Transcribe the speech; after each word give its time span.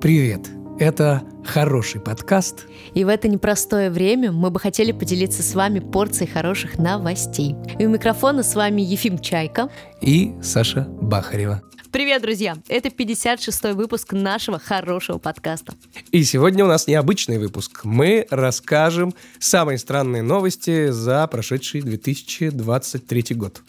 Привет! 0.00 0.48
Это 0.78 1.22
хороший 1.44 2.00
подкаст. 2.00 2.66
И 2.94 3.04
в 3.04 3.08
это 3.08 3.28
непростое 3.28 3.90
время 3.90 4.32
мы 4.32 4.50
бы 4.50 4.58
хотели 4.58 4.92
поделиться 4.92 5.42
с 5.42 5.54
вами 5.54 5.80
порцией 5.80 6.30
хороших 6.30 6.78
новостей. 6.78 7.54
И 7.78 7.84
у 7.84 7.90
микрофона 7.90 8.42
с 8.42 8.54
вами 8.54 8.80
Ефим 8.80 9.18
Чайка 9.18 9.68
и 10.00 10.32
Саша 10.42 10.88
Бахарева. 11.02 11.60
Привет, 11.92 12.22
друзья! 12.22 12.56
Это 12.68 12.88
56-й 12.88 13.74
выпуск 13.74 14.14
нашего 14.14 14.58
хорошего 14.58 15.18
подкаста. 15.18 15.74
И 16.12 16.24
сегодня 16.24 16.64
у 16.64 16.68
нас 16.68 16.86
необычный 16.86 17.36
выпуск. 17.36 17.80
Мы 17.84 18.26
расскажем 18.30 19.12
самые 19.38 19.76
странные 19.76 20.22
новости 20.22 20.88
за 20.92 21.26
прошедший 21.26 21.82
2023 21.82 23.24
год. 23.34 23.60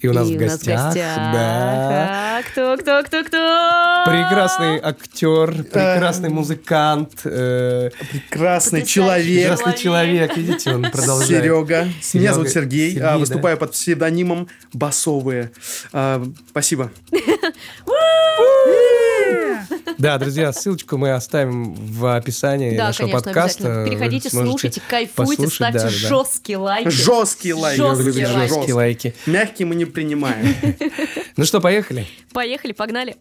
И 0.00 0.08
у 0.08 0.12
нас, 0.12 0.28
И 0.28 0.36
в, 0.36 0.38
у 0.38 0.42
нас 0.44 0.52
гостях, 0.52 0.80
в 0.80 0.84
гостях. 0.86 1.16
да, 1.16 2.38
А, 2.38 2.42
кто, 2.42 2.76
кто, 2.76 3.02
кто, 3.02 3.24
кто? 3.24 4.04
прекрасный 4.06 4.78
актер, 4.80 5.64
прекрасный 5.64 6.28
музыкант, 6.28 7.20
э, 7.24 7.90
Прекрасный 8.10 8.84
человек. 8.86 9.58
прекрасный 9.58 9.82
человек. 9.82 10.36
Видите, 10.36 10.74
он 10.74 10.82
продолжает. 10.90 11.42
Серега. 11.42 11.88
Серега. 12.00 12.22
Меня 12.24 12.34
зовут 12.34 12.48
Сергей. 12.50 12.90
Сергей, 12.90 13.02
а, 13.02 13.12
да. 13.12 13.18
выступаю 13.18 13.56
под 13.58 13.72
псевдонимом 13.72 14.48
Басовые. 14.72 15.50
А, 15.92 16.22
спасибо. 16.50 16.90
Да, 19.98 20.16
друзья, 20.16 20.52
ссылочку 20.52 20.96
мы 20.96 21.10
оставим 21.12 21.74
в 21.74 22.14
описании 22.14 22.76
Да, 22.76 22.86
нашего 22.86 23.08
конечно, 23.08 23.24
подкаста. 23.32 23.84
Переходите, 23.88 24.30
слушайте, 24.30 24.80
кайфуйте, 24.88 25.32
послушать, 25.32 25.54
ставьте 25.54 25.78
да, 25.78 25.84
да. 25.84 25.90
жесткие 25.90 26.58
лайки. 26.58 26.88
Жесткий 26.88 27.52
лайк. 27.52 27.78
Я 27.78 27.94
Жесткие 27.94 28.24
люблю 28.26 28.38
лайки. 28.38 28.52
жесткие 28.54 28.74
лайки. 28.74 29.14
Мягкий 29.26 29.64
мы 29.64 29.74
не 29.74 29.84
принимаем. 29.84 30.54
Ну 31.36 31.44
что, 31.44 31.60
поехали? 31.60 32.06
Поехали, 32.32 32.72
погнали. 32.72 33.16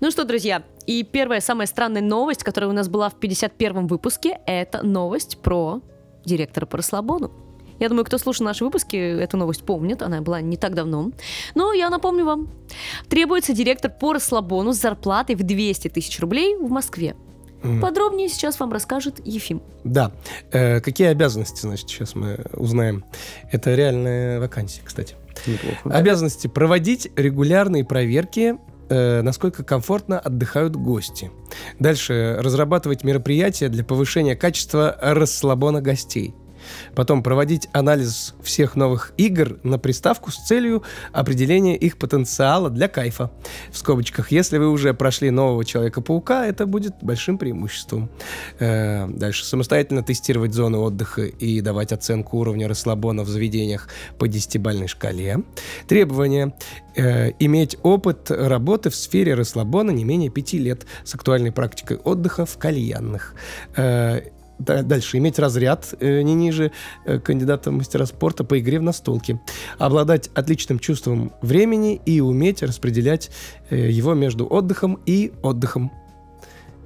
Ну 0.00 0.10
что, 0.10 0.24
друзья, 0.24 0.62
и 0.86 1.02
первая 1.04 1.40
самая 1.40 1.66
странная 1.66 2.02
новость, 2.02 2.42
которая 2.42 2.70
у 2.70 2.72
нас 2.72 2.88
была 2.88 3.08
в 3.10 3.14
51-м 3.20 3.86
выпуске, 3.86 4.40
это 4.46 4.82
новость 4.84 5.38
про 5.38 5.80
директора 6.24 6.66
по 6.66 6.78
расслабону. 6.78 7.32
Я 7.78 7.88
думаю, 7.88 8.04
кто 8.04 8.18
слушал 8.18 8.44
наши 8.44 8.64
выпуски, 8.64 8.96
эту 8.96 9.36
новость 9.36 9.64
помнит, 9.64 10.02
она 10.02 10.20
была 10.20 10.40
не 10.40 10.56
так 10.56 10.74
давно. 10.74 11.12
Но 11.54 11.72
я 11.72 11.90
напомню 11.90 12.24
вам. 12.24 12.48
Требуется 13.08 13.52
директор 13.52 13.90
по 13.90 14.12
расслабону 14.12 14.72
с 14.72 14.78
зарплатой 14.78 15.36
в 15.36 15.42
200 15.42 15.88
тысяч 15.88 16.18
рублей 16.20 16.56
в 16.56 16.70
Москве. 16.70 17.14
Подробнее 17.80 18.28
сейчас 18.28 18.60
вам 18.60 18.72
расскажет 18.72 19.20
Ефим. 19.24 19.62
Да. 19.82 20.12
Э, 20.52 20.80
какие 20.80 21.08
обязанности, 21.08 21.62
значит, 21.62 21.88
сейчас 21.88 22.14
мы 22.14 22.44
узнаем. 22.52 23.04
Это 23.50 23.74
реальная 23.74 24.38
вакансия, 24.38 24.80
кстати. 24.84 25.16
Неплохо. 25.46 25.80
Обязанности 25.84 26.46
проводить 26.46 27.10
регулярные 27.16 27.84
проверки, 27.84 28.56
э, 28.88 29.22
насколько 29.22 29.64
комфортно 29.64 30.20
отдыхают 30.20 30.76
гости. 30.76 31.32
Дальше 31.80 32.36
разрабатывать 32.38 33.02
мероприятия 33.02 33.68
для 33.68 33.84
повышения 33.84 34.36
качества 34.36 34.96
расслабона 35.00 35.80
гостей. 35.80 36.34
Потом 36.94 37.22
проводить 37.22 37.68
анализ 37.72 38.34
всех 38.42 38.76
новых 38.76 39.12
игр 39.16 39.58
на 39.62 39.78
приставку 39.78 40.30
с 40.30 40.36
целью 40.36 40.82
определения 41.12 41.76
их 41.76 41.98
потенциала 41.98 42.70
для 42.70 42.88
кайфа. 42.88 43.30
В 43.70 43.78
скобочках, 43.78 44.32
если 44.32 44.58
вы 44.58 44.68
уже 44.68 44.94
прошли 44.94 45.30
нового 45.30 45.64
Человека-паука, 45.64 46.46
это 46.46 46.66
будет 46.66 46.94
большим 47.02 47.38
преимуществом. 47.38 48.10
Э, 48.58 49.06
Дальше. 49.08 49.44
Самостоятельно 49.44 50.02
тестировать 50.02 50.54
зоны 50.54 50.78
отдыха 50.78 51.22
и 51.22 51.60
давать 51.60 51.92
оценку 51.92 52.38
уровня 52.38 52.68
расслабона 52.68 53.22
в 53.22 53.28
заведениях 53.28 53.88
по 54.18 54.28
десятибальной 54.28 54.88
шкале. 54.88 55.42
Требования. 55.86 56.54
Э, 56.96 57.30
Иметь 57.38 57.76
опыт 57.82 58.30
работы 58.30 58.90
в 58.90 58.96
сфере 58.96 59.34
расслабона 59.34 59.90
не 59.90 60.04
менее 60.04 60.30
пяти 60.30 60.58
лет 60.58 60.86
с 61.04 61.14
актуальной 61.14 61.52
практикой 61.52 61.98
отдыха 61.98 62.46
в 62.46 62.58
кальянных. 62.58 63.34
Э, 63.76 64.20
да- 64.58 64.82
Дальше. 64.82 65.18
Иметь 65.18 65.38
разряд 65.38 65.94
э, 66.00 66.22
не 66.22 66.34
ниже 66.34 66.72
э, 67.04 67.18
кандидата 67.18 67.70
в 67.70 67.74
мастера 67.74 68.06
спорта 68.06 68.44
по 68.44 68.58
игре 68.58 68.78
в 68.78 68.82
настолке. 68.82 69.40
Обладать 69.78 70.30
отличным 70.34 70.78
чувством 70.78 71.32
времени 71.42 72.00
и 72.04 72.20
уметь 72.20 72.62
распределять 72.62 73.30
э, 73.70 73.90
его 73.90 74.14
между 74.14 74.46
отдыхом 74.46 74.98
и 75.06 75.32
отдыхом. 75.42 75.92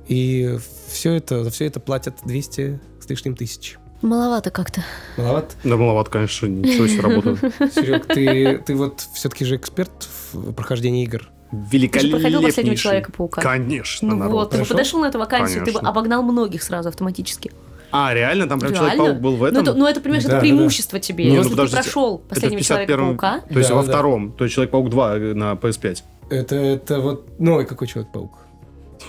И 0.08 0.56
все 0.88 1.12
это, 1.14 1.44
за 1.44 1.50
все 1.50 1.66
это 1.66 1.80
платят 1.80 2.16
200 2.24 2.80
с 3.00 3.08
лишним 3.08 3.36
тысяч. 3.36 3.78
Маловато 4.02 4.50
как-то. 4.50 4.82
Маловато. 5.16 5.54
Да, 5.62 5.76
маловато, 5.76 6.10
конечно, 6.10 6.46
ничего 6.46 6.88
себе 6.88 7.02
работает. 7.02 7.38
Серег, 7.74 8.06
ты, 8.06 8.58
ты 8.58 8.74
вот 8.74 9.00
все-таки 9.14 9.44
же 9.44 9.56
эксперт 9.56 10.08
в 10.32 10.52
прохождении 10.52 11.04
игр. 11.04 11.30
Ты 11.70 11.78
же 11.78 11.88
проходил 11.88 12.10
последнего 12.12 12.40
Великолепнейший. 12.40 12.76
Человека-паука. 12.82 13.42
Конечно, 13.42 14.08
Ну 14.08 14.16
народ. 14.16 14.32
вот, 14.32 14.50
ты 14.52 14.64
подошел 14.64 15.00
на 15.00 15.06
эту 15.06 15.18
вакансию, 15.18 15.60
ты 15.60 15.70
бы 15.70 15.78
Конечно. 15.78 15.88
обогнал 15.90 16.22
многих 16.22 16.62
сразу 16.62 16.88
автоматически. 16.88 17.52
А, 17.92 18.12
реально? 18.14 18.46
Там 18.48 18.58
прям? 18.58 18.74
Человек-паук 18.74 19.20
был 19.20 19.36
в 19.36 19.40
Ну 19.40 19.46
этом? 19.46 19.62
это, 19.62 19.74
ну 19.74 19.86
это, 19.86 20.00
понимаешь, 20.00 20.24
Да, 20.24 20.28
это 20.30 20.36
да, 20.36 20.40
преимущество 20.40 20.98
тебе. 20.98 21.24
Не, 21.24 21.30
ну 21.30 21.36
Если 21.36 21.50
ты 21.50 21.56
подождите, 21.56 21.82
прошел 21.82 22.18
последнего 22.18 22.60
51-м, 22.60 22.64
Человека-паука, 22.64 23.40
То 23.52 23.58
есть 23.58 23.68
Да, 23.70 23.74
во 23.76 23.82
да. 23.82 23.88
втором. 23.92 24.32
То 24.32 24.44
есть 24.44 24.54
Человек-паук 24.54 24.90
2 24.90 25.14
на 25.34 25.52
PS5. 25.52 26.02
Это, 26.30 26.56
это 26.56 27.00
вот 27.00 27.38
новый 27.38 27.66
какой 27.66 27.86
Человек-паук? 27.86 28.32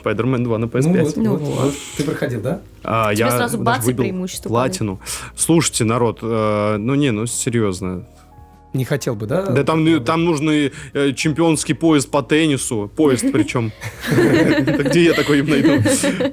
Spider-Man 0.03 0.44
2 0.44 0.57
на 0.57 0.66
PS5. 0.66 0.81
Ну 0.81 1.03
вот, 1.03 1.16
Ну 1.17 1.23
ну 1.23 1.35
вот. 1.38 1.63
вот. 1.66 1.73
Ты 1.97 2.03
проходил, 2.03 2.41
да? 2.41 2.59
А, 2.83 3.13
Тебе 3.13 3.19
я 3.25 3.31
сразу 3.31 3.57
бац 3.59 3.83
и 3.83 3.85
выбил 3.88 4.03
преимущество 4.03 4.49
Платину. 4.49 5.00
Слушайте, 5.35 5.83
народ, 5.85 6.19
э, 6.21 6.77
ну 6.77 6.95
не, 6.95 7.11
ну 7.11 7.25
серьезно. 7.25 8.05
Не 8.73 8.85
хотел 8.85 9.16
бы, 9.16 9.28
да? 9.28 9.45
Да 9.45 9.63
там, 9.63 9.85
ну, 9.85 10.00
там 10.00 10.25
нужный 10.25 10.73
э, 10.94 11.13
чемпионский 11.13 11.75
поезд 11.75 12.09
по 12.09 12.23
теннису. 12.23 12.91
Поезд 12.95 13.25
причем. 13.31 13.72
Где 14.11 15.06
я 15.06 15.13
такой 15.13 15.44
найду? 15.44 15.84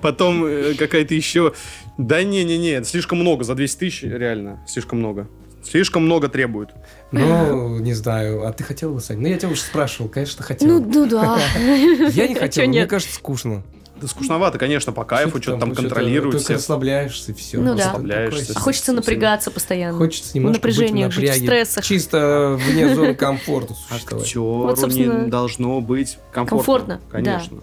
Потом 0.00 0.44
э, 0.44 0.74
какая-то 0.74 1.14
еще... 1.14 1.52
Да 1.98 2.22
не-не-не, 2.22 2.82
слишком 2.84 3.18
много. 3.18 3.44
За 3.44 3.54
200 3.54 3.78
тысяч 3.78 4.02
реально. 4.02 4.64
Слишком 4.66 5.00
много. 5.00 5.28
Слишком 5.62 6.04
много 6.04 6.28
требуют. 6.28 6.70
Ну, 7.12 7.78
не 7.78 7.92
знаю. 7.92 8.46
А 8.46 8.52
ты 8.52 8.64
хотел 8.64 8.94
бы, 8.94 9.00
Сань? 9.00 9.18
Ну, 9.18 9.28
я 9.28 9.36
тебя 9.36 9.50
уже 9.50 9.60
спрашивал. 9.60 10.08
Конечно, 10.08 10.42
хотел. 10.42 10.66
ну, 10.66 10.80
ну 10.80 11.06
да. 11.06 11.38
я 11.58 12.26
не 12.26 12.34
хотел. 12.34 12.66
Мне 12.66 12.86
кажется, 12.86 13.14
скучно. 13.14 13.62
Да 14.00 14.06
скучновато, 14.08 14.58
конечно, 14.58 14.92
по 14.92 15.04
кайфу, 15.04 15.42
что-то 15.42 15.58
там 15.60 15.72
что-то 15.74 15.88
контролируют 15.88 16.32
Только 16.32 16.44
все. 16.44 16.54
расслабляешься, 16.54 17.32
и 17.32 17.34
все. 17.34 17.58
Ну 17.58 17.74
да. 17.74 17.86
Расслабляешься. 17.88 18.52
А 18.56 18.60
хочется 18.60 18.92
напрягаться 18.92 19.50
постоянно. 19.50 19.98
Хочется 19.98 20.30
немножко 20.34 20.58
напряжении, 20.58 21.04
быть 21.04 21.12
в 21.12 21.16
жить 21.16 21.24
в 21.24 21.32
напряге. 21.32 21.46
стрессах. 21.46 21.84
Чисто 21.84 22.58
вне 22.58 22.94
зоны 22.94 23.14
комфорта 23.14 23.74
существовать. 23.74 24.24
Актеру 24.26 24.44
Вот, 24.44 24.78
собственно, 24.78 25.24
не 25.24 25.30
должно 25.30 25.80
быть 25.80 26.18
комфортно. 26.32 26.56
комфортно, 26.58 26.94
да. 26.96 27.12
Конечно. 27.12 27.58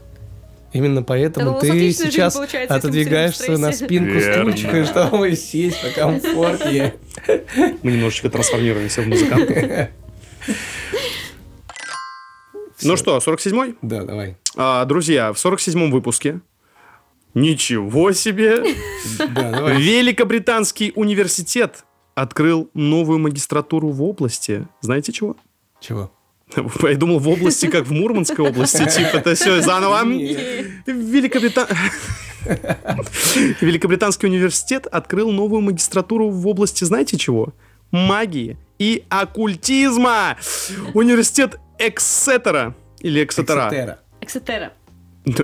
Именно 0.73 0.99
Да, 1.01 1.05
поэтому 1.07 1.51
у 1.51 1.53
вас 1.53 1.61
ты 1.61 1.91
сейчас 1.91 2.39
отодвигаешься 2.69 3.57
на 3.57 3.71
спинку 3.71 4.11
Верно. 4.13 4.51
стульчика, 4.51 4.85
чтобы 4.85 5.35
сесть 5.35 5.81
на 5.83 5.89
комфорте. 5.89 6.93
Мы 7.81 7.91
немножечко 7.93 8.29
трансформируемся 8.29 9.01
в 9.01 9.07
музыканта. 9.07 9.89
Ну 12.83 12.97
что, 12.97 13.17
47-й? 13.17 13.75
Да, 13.81 14.03
давай. 14.03 14.37
А, 14.55 14.85
друзья, 14.85 15.33
в 15.33 15.37
47-м 15.37 15.91
выпуске 15.91 16.41
Ничего 17.33 18.13
себе! 18.13 18.63
Великобританский 19.19 20.91
университет 20.95 21.85
открыл 22.15 22.69
новую 22.73 23.19
магистратуру 23.19 23.89
в 23.89 24.01
области. 24.01 24.67
Знаете 24.81 25.11
чего? 25.11 25.37
Чего? 25.79 26.11
Я 26.81 26.95
думал, 26.95 27.19
в 27.19 27.29
области, 27.29 27.67
как 27.67 27.85
в 27.85 27.91
Мурманской 27.91 28.47
области. 28.47 28.77
Типа, 28.89 29.17
это 29.17 29.35
все 29.35 29.61
заново. 29.61 30.03
Великобрита- 30.87 31.69
Великобританский 33.61 34.27
университет 34.27 34.87
открыл 34.87 35.31
новую 35.31 35.61
магистратуру 35.61 36.29
в 36.29 36.47
области, 36.47 36.85
знаете 36.85 37.17
чего? 37.17 37.53
Магии 37.91 38.57
и 38.79 39.03
оккультизма. 39.09 40.37
Университет 40.93 41.59
Эксетера. 41.79 42.75
Или 42.99 43.23
Эксетера. 43.23 43.67
Эксетера. 43.67 43.99
Эксетера. 44.21 44.73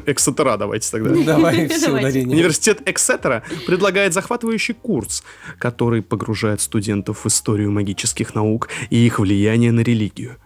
Эксетера 0.05 0.57
давайте 0.57 0.89
тогда. 0.91 1.09
Давай 1.23 1.67
все 1.69 1.87
Давайте. 1.87 2.07
ударение. 2.07 2.37
Университет 2.37 2.81
Эксетера 2.85 3.43
предлагает 3.67 4.13
захватывающий 4.13 4.73
курс, 4.73 5.23
который 5.59 6.01
погружает 6.01 6.61
студентов 6.61 7.25
в 7.25 7.27
историю 7.27 7.71
магических 7.71 8.33
наук 8.33 8.69
и 8.89 9.05
их 9.05 9.19
влияние 9.19 9.71
на 9.71 9.81
религию, 9.81 10.37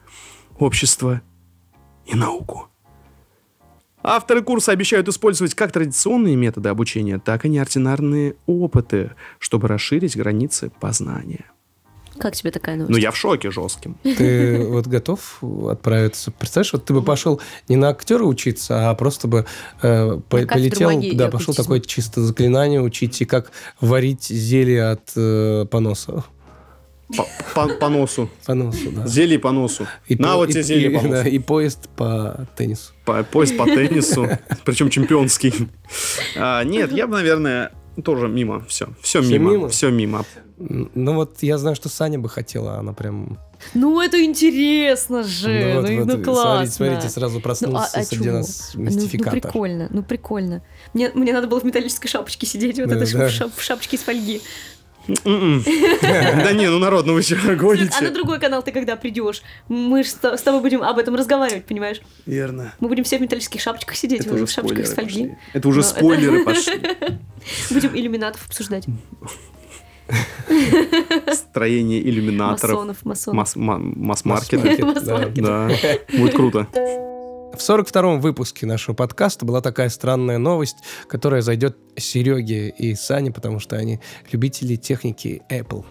общество 0.58 1.22
и 2.06 2.16
науку. 2.16 2.70
Авторы 4.02 4.42
курса 4.42 4.72
обещают 4.72 5.08
использовать 5.10 5.54
как 5.54 5.72
традиционные 5.72 6.36
методы 6.36 6.70
обучения, 6.70 7.20
так 7.20 7.46
и 7.46 7.50
неординарные 7.50 8.36
опыты, 8.46 9.12
чтобы 9.38 9.68
расширить 9.68 10.16
границы 10.16 10.72
познания. 10.80 11.46
Как 12.20 12.36
тебе 12.36 12.52
такая 12.52 12.76
новость? 12.76 12.92
Ну, 12.92 12.98
я 12.98 13.12
в 13.12 13.18
шоке 13.18 13.52
жестким. 13.52 13.96
Ты 14.04 14.66
вот 14.66 14.88
готов 14.88 15.40
отправиться? 15.70 16.32
Представляешь, 16.32 16.74
вот 16.74 16.86
ты 16.86 16.94
бы 16.94 17.02
пошел 17.02 17.40
не 17.68 17.76
на 17.76 17.90
актера 17.90 18.24
учиться, 18.24 18.90
а 18.90 18.96
просто 18.96 19.28
бы 19.28 19.46
э, 19.82 20.20
по- 20.30 20.38
кафедру 20.46 20.48
полетел, 20.70 20.92
магии 20.92 21.10
и 21.10 21.16
да, 21.16 21.26
пошел 21.26 21.52
оккультизма. 21.54 21.64
такое 21.64 21.80
чисто 21.82 22.22
заклинание 22.22 22.82
учить 22.82 23.22
и 23.22 23.26
как 23.26 23.52
варить 23.82 24.26
зелье 24.28 24.90
от 24.92 25.12
э, 25.16 25.66
поноса. 25.70 26.24
По, 27.16 27.26
по- 27.56 27.74
по 27.76 27.88
носу. 27.90 28.30
По 28.46 28.54
носу, 28.54 28.92
да. 28.92 29.08
Зелье 29.08 29.40
по 29.40 29.52
носу. 29.52 29.88
На 30.10 30.32
по- 30.32 30.36
вот 30.38 30.50
тебе 30.50 30.62
зелье 30.64 30.90
по 30.90 30.98
и- 31.06 31.10
да, 31.10 31.18
носу. 31.20 31.30
и 31.30 31.40
поезд 31.40 31.90
по 31.96 32.48
теннису. 32.58 32.92
По- 33.06 33.24
поезд 33.24 33.56
по 33.58 33.64
теннису. 33.66 34.28
Причем 34.66 34.90
чемпионский. 34.90 35.54
А, 36.36 36.64
нет, 36.66 36.92
я 36.92 37.08
бы, 37.08 37.14
наверное, 37.16 37.72
тоже 38.04 38.28
мимо. 38.28 38.66
Все. 38.68 38.90
Все 39.02 39.22
Всё 39.22 39.32
мимо. 39.32 39.52
мимо? 39.52 39.70
Все 39.70 39.90
мимо. 39.90 40.26
Ну 40.60 41.14
вот 41.14 41.44
я 41.44 41.58
знаю, 41.60 41.76
что 41.76 41.88
Саня 41.88 42.18
бы 42.18 42.30
хотела, 42.30 42.78
она 42.80 42.94
прям... 42.94 43.38
Ну, 43.74 44.02
это 44.02 44.24
интересно 44.24 45.24
же. 45.24 45.50
Ну, 45.76 45.82
вот, 45.82 45.90
и- 45.90 46.00
вот, 46.00 46.08
ну, 46.18 46.24
классно. 46.24 46.66
Смотрите, 46.68 47.10
смотрите, 47.10 47.10
сразу 47.10 47.34
Ну, 47.36 47.40
а- 47.40 47.44
проснулся 47.44 47.90
а 47.94 48.04
среди 48.04 48.24
чего? 48.24 48.34
нас 48.38 48.72
Ну, 48.74 48.80
ну, 48.82 48.86
мистификатор. 48.88 49.40
прикольно, 49.42 49.88
ну 49.92 50.04
прикольно. 50.04 50.64
Мне, 50.94 51.12
мне 51.14 51.34
надо 51.34 51.48
было 51.48 51.60
в 51.60 51.64
металлической 51.64 52.08
шапочке 52.08 52.46
сидеть, 52.48 52.80
вот 52.80 52.90
Да, 52.90 52.96
этой 52.96 53.12
да. 53.14 53.28
в, 53.28 53.32
шап- 53.32 53.52
в 53.56 53.62
шапочке 53.62 53.98
из 53.98 54.02
фольги. 54.02 54.42
М-м. 55.26 55.64
Да 56.02 56.52
не, 56.54 56.70
ну 56.70 56.80
народ, 56.80 57.06
ну 57.06 57.14
вы 57.14 57.22
что, 57.22 57.36
А 57.44 57.48
на 57.48 57.56
гоните? 57.56 58.10
другой 58.10 58.40
канал 58.40 58.62
ты 58.64 58.72
когда 58.72 58.96
придешь? 58.96 59.42
Мы 59.70 60.04
ж 60.04 60.08
с 60.08 60.16
с 60.24 60.42
тобой 60.42 60.62
будем 60.62 60.82
об 60.84 60.98
этом 60.98 61.16
разговаривать, 61.16 61.66
понимаешь? 61.66 62.02
Верно. 62.26 62.74
Мы 62.80 62.90
будем 62.90 63.04
все 63.06 63.18
в 63.18 63.22
металлических 63.22 63.62
шапочках 63.62 63.96
сидеть, 63.96 64.22
Это 64.22 64.32
в 64.32 64.34
уже 64.34 64.48
шапочках 64.48 64.80
из 64.84 64.92
спойлеры 64.92 65.14
фольги. 65.14 65.36
Это 65.54 65.68
уже 65.68 65.80
Ну, 65.80 65.84
спойлеры 65.84 66.44
пошли. 66.46 66.82
Будем 67.70 67.96
иллюминатов 67.96 68.46
обсуждать. 68.48 68.86
Строение 71.34 72.02
иллюминаторов. 72.02 73.04
Масонов, 73.04 73.36
масонов. 73.36 73.96
Масс-маркет, 73.96 74.62
да. 75.36 75.70
Будет 76.18 76.34
круто. 76.36 76.68
В 77.54 77.60
42-м 77.60 78.22
выпуске 78.22 78.68
нашего 78.68 78.94
подкаста 78.94 79.46
была 79.46 79.62
такая 79.62 79.90
странная 79.90 80.38
новость, 80.38 80.78
которая 81.08 81.42
зайдет 81.42 81.76
Сереге 81.96 82.70
и 82.70 82.94
Сане, 82.94 83.32
потому 83.32 83.60
что 83.60 83.76
они 83.78 84.00
любители 84.32 84.76
техники 84.76 85.42
Apple. 85.50 85.84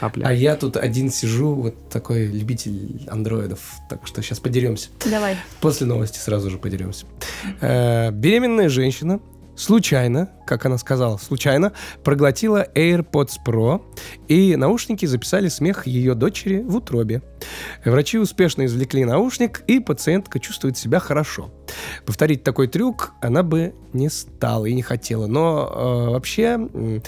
А, 0.00 0.08
бля. 0.08 0.26
А 0.26 0.32
я 0.32 0.56
тут 0.56 0.76
один 0.76 1.10
сижу, 1.10 1.54
вот 1.54 1.88
такой 1.88 2.26
любитель 2.26 3.06
андроидов. 3.08 3.60
Так 3.88 4.06
что 4.06 4.22
сейчас 4.22 4.40
подеремся. 4.40 4.90
Давай. 5.08 5.36
После 5.60 5.86
новости 5.86 6.18
сразу 6.18 6.50
же 6.50 6.58
подеремся. 6.58 7.06
Э, 7.60 8.10
беременная 8.10 8.68
женщина 8.68 9.20
случайно, 9.56 10.30
как 10.46 10.66
она 10.66 10.78
сказала, 10.78 11.16
случайно 11.16 11.72
проглотила 12.02 12.66
AirPods 12.74 13.34
Pro, 13.46 13.82
и 14.28 14.56
наушники 14.56 15.06
записали 15.06 15.48
смех 15.48 15.86
ее 15.86 16.14
дочери 16.14 16.62
в 16.62 16.76
утробе. 16.76 17.22
Врачи 17.84 18.18
успешно 18.18 18.66
извлекли 18.66 19.04
наушник, 19.04 19.62
и 19.66 19.80
пациентка 19.80 20.38
чувствует 20.40 20.76
себя 20.76 20.98
хорошо. 20.98 21.52
Повторить 22.06 22.42
такой 22.44 22.68
трюк 22.68 23.12
она 23.20 23.42
бы 23.42 23.74
не 23.92 24.08
стала 24.08 24.66
и 24.66 24.74
не 24.74 24.82
хотела. 24.82 25.26
Но 25.26 25.70
э, 25.70 26.10
вообще 26.10 26.42
м, 26.42 27.02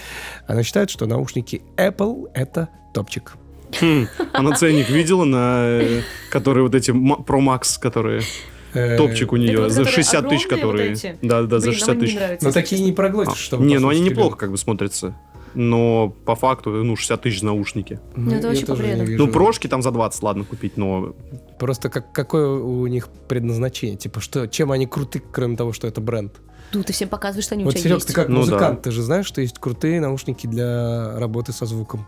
она 0.46 0.62
считает, 0.62 0.90
что 0.90 1.06
наушники 1.06 1.62
Apple— 1.76 2.30
это 2.34 2.68
топчик. 2.94 3.34
Хм, 3.80 4.06
Она 4.32 4.54
ценник 4.56 4.88
видела, 4.88 5.24
на 5.24 5.64
э, 5.66 6.02
которые 6.30 6.62
вот 6.62 6.74
эти 6.74 6.90
Pro 6.90 7.40
Max, 7.40 7.78
которые 7.80 8.20
Э, 8.20 8.55
топчик 8.72 9.32
у 9.32 9.36
нее 9.36 9.70
за 9.70 9.84
которые 9.84 10.04
60 10.04 10.28
тысяч, 10.28 10.46
которые... 10.46 10.96
Да, 11.22 11.42
да, 11.42 11.58
за 11.58 11.68
Блин, 11.68 11.78
60 11.78 11.88
нам 11.88 11.98
они 11.98 12.12
не 12.12 12.18
тысяч. 12.18 12.40
Но 12.42 12.52
такие 12.52 12.82
не 12.82 12.92
проглотишь, 12.92 13.32
А, 13.34 13.36
чтобы 13.36 13.64
Не, 13.64 13.78
ну 13.78 13.88
они 13.88 14.00
неплохо 14.00 14.36
как 14.36 14.50
бы 14.50 14.58
смотрятся. 14.58 15.14
Но 15.54 16.14
по 16.26 16.36
факту, 16.36 16.70
ну, 16.70 16.96
60 16.96 17.22
тысяч 17.22 17.40
за 17.40 17.46
наушники. 17.46 17.98
Ну, 18.14 18.30
это 18.30 18.50
не 18.50 19.06
вижу. 19.06 19.24
Ну, 19.24 19.32
прошки 19.32 19.68
там 19.68 19.80
за 19.80 19.90
20, 19.90 20.22
ладно, 20.22 20.44
купить, 20.44 20.76
но... 20.76 21.14
Просто 21.58 21.88
как, 21.88 22.12
какое 22.12 22.46
у 22.46 22.86
них 22.86 23.08
предназначение? 23.26 23.96
Типа, 23.96 24.20
что, 24.20 24.46
чем 24.48 24.70
они 24.70 24.86
круты, 24.86 25.22
кроме 25.32 25.56
того, 25.56 25.72
что 25.72 25.88
это 25.88 26.02
бренд? 26.02 26.34
Ну, 26.74 26.82
ты 26.82 26.92
всем 26.92 27.08
показываешь, 27.08 27.44
что 27.46 27.54
они 27.54 27.64
у 27.64 27.68
Вот, 27.68 27.74
тебя 27.74 27.84
Серег, 27.84 27.96
есть. 27.96 28.08
ты 28.08 28.12
как 28.12 28.28
Ну 28.28 28.40
музыкант, 28.40 28.76
да. 28.76 28.82
ты 28.82 28.90
же 28.90 29.00
знаешь, 29.00 29.24
что 29.24 29.40
есть 29.40 29.58
крутые 29.58 29.98
наушники 29.98 30.46
для 30.46 31.18
работы 31.18 31.52
со 31.52 31.64
звуком. 31.64 32.06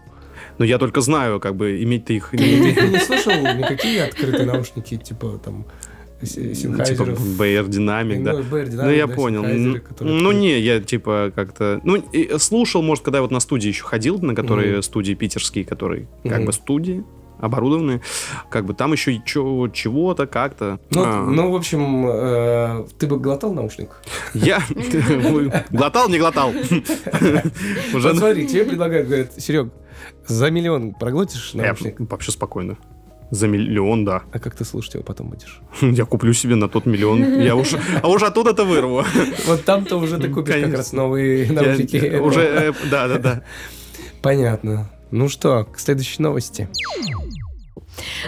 Но 0.58 0.66
я 0.66 0.76
только 0.76 1.00
знаю, 1.00 1.40
как 1.40 1.56
бы, 1.56 1.82
иметь-то 1.82 2.12
их... 2.12 2.30
Ты 2.32 2.36
не 2.38 3.00
слышал 3.00 3.32
никакие 3.32 4.04
открытые 4.04 4.44
наушники, 4.44 4.96
типа 4.96 5.40
там 5.42 5.64
Типа 6.20 6.54
Синхайзеров? 6.54 7.20
BR 7.38 7.68
Dynamic, 7.68 8.22
да. 8.22 8.32
Ну, 8.32 8.84
Ну, 8.84 8.90
я 8.90 9.06
да, 9.06 9.14
понял. 9.14 9.44
Ну, 10.00 10.32
не, 10.32 10.58
я, 10.58 10.80
типа, 10.80 11.32
как-то... 11.34 11.80
Ну, 11.84 12.02
слушал, 12.38 12.82
может, 12.82 13.04
когда 13.04 13.18
я 13.18 13.22
вот 13.22 13.30
на 13.30 13.40
студии 13.40 13.68
еще 13.68 13.84
ходил, 13.84 14.18
на 14.18 14.34
которые 14.34 14.82
студии 14.82 15.14
питерские, 15.14 15.64
которые 15.64 16.08
как 16.24 16.44
бы 16.44 16.52
студии 16.52 17.04
оборудованные, 17.38 18.00
как 18.50 18.64
бы 18.64 18.74
там 18.74 18.92
еще 18.92 19.22
чего-то, 19.24 20.26
как-то. 20.26 20.80
Ну, 20.90 21.02
А, 21.04 21.24
ну, 21.24 21.52
в 21.52 21.54
общем, 21.54 22.06
э, 22.08 22.86
ты 22.98 23.06
бы 23.06 23.18
глотал 23.18 23.52
наушник? 23.52 23.90
Я 24.34 24.60
глотал, 25.70 26.08
не 26.08 26.18
глотал. 26.18 26.50
Уже 27.94 28.14
смотри, 28.14 28.48
тебе 28.48 28.64
предлагают, 28.64 29.06
говорят, 29.06 29.40
Серег, 29.40 29.72
за 30.26 30.50
миллион 30.50 30.94
проглотишь 30.94 31.52
Я 31.54 31.66
наушник? 31.66 32.00
вообще 32.00 32.32
спокойно. 32.32 32.76
За 33.30 33.46
миллион, 33.46 34.04
да. 34.04 34.22
А 34.32 34.38
как 34.38 34.54
ты 34.54 34.64
слушать 34.64 34.94
его 34.94 35.04
потом 35.04 35.28
будешь? 35.28 35.60
Я 35.80 36.04
куплю 36.04 36.32
себе 36.32 36.54
на 36.54 36.68
тот 36.68 36.86
миллион. 36.86 37.40
Я 37.40 37.56
уже, 37.56 37.78
а 38.02 38.08
уже 38.08 38.26
оттуда-то 38.26 38.64
вырву. 38.64 39.04
Вот 39.46 39.64
там-то 39.64 39.96
уже 39.96 40.18
ты 40.18 40.28
купишь 40.28 40.62
как 40.62 40.74
раз 40.74 40.92
новые 40.92 41.50
наушники. 41.52 42.18
Уже, 42.18 42.40
э, 42.40 42.72
да, 42.90 43.08
да, 43.08 43.18
да. 43.18 43.42
Понятно. 44.22 44.90
Ну 45.10 45.28
что, 45.28 45.64
к 45.64 45.78
следующей 45.78 46.22
новости. 46.22 46.68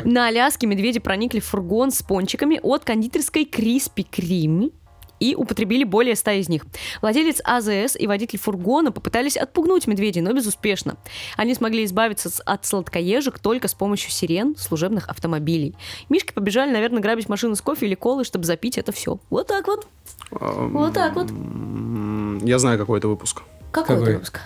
На 0.05 0.29
Аляске 0.29 0.67
медведи 0.67 0.99
проникли 0.99 1.41
в 1.41 1.44
фургон 1.44 1.91
с 1.91 2.02
пончиками 2.02 2.58
от 2.62 2.85
кондитерской 2.85 3.44
Криспи 3.44 4.02
Крим 4.02 4.73
и 5.20 5.34
употребили 5.34 5.84
более 5.84 6.17
ста 6.17 6.32
из 6.32 6.49
них. 6.49 6.62
Владелец 7.00 7.40
АЗС 7.44 7.96
и 7.96 8.06
водитель 8.06 8.38
фургона 8.38 8.90
попытались 8.90 9.37
отпугнуть 9.37 9.87
медведей, 9.87 10.22
но 10.22 10.32
безуспешно. 10.32 10.96
Они 11.37 11.55
смогли 11.55 11.84
избавиться 11.84 12.31
от 12.44 12.67
сладкоежек 12.67 13.38
только 13.38 13.69
с 13.69 13.75
помощью 13.75 14.11
сирен 14.11 14.56
служебных 14.56 15.08
автомобилей. 15.08 15.76
Мишки 16.08 16.32
побежали, 16.32 16.72
наверное, 16.72 17.00
грабить 17.00 17.28
машину 17.28 17.55
с 17.55 17.61
кофе 17.61 17.87
или 17.87 17.94
колой, 17.94 18.25
чтобы 18.25 18.44
запить 18.44 18.78
это 18.78 18.93
все. 18.93 19.20
Вот 19.31 19.46
так 19.46 19.67
вот. 19.67 19.87
Вот 20.31 20.94
так 20.94 21.14
вот. 21.14 21.31
Я 22.43 22.58
знаю, 22.58 22.78
какой 22.78 22.99
это 22.99 23.08
выпуск. 23.08 23.43
Какой, 23.70 23.96
Какой? 23.96 24.08
это 24.08 24.12
выпуск? 24.14 24.40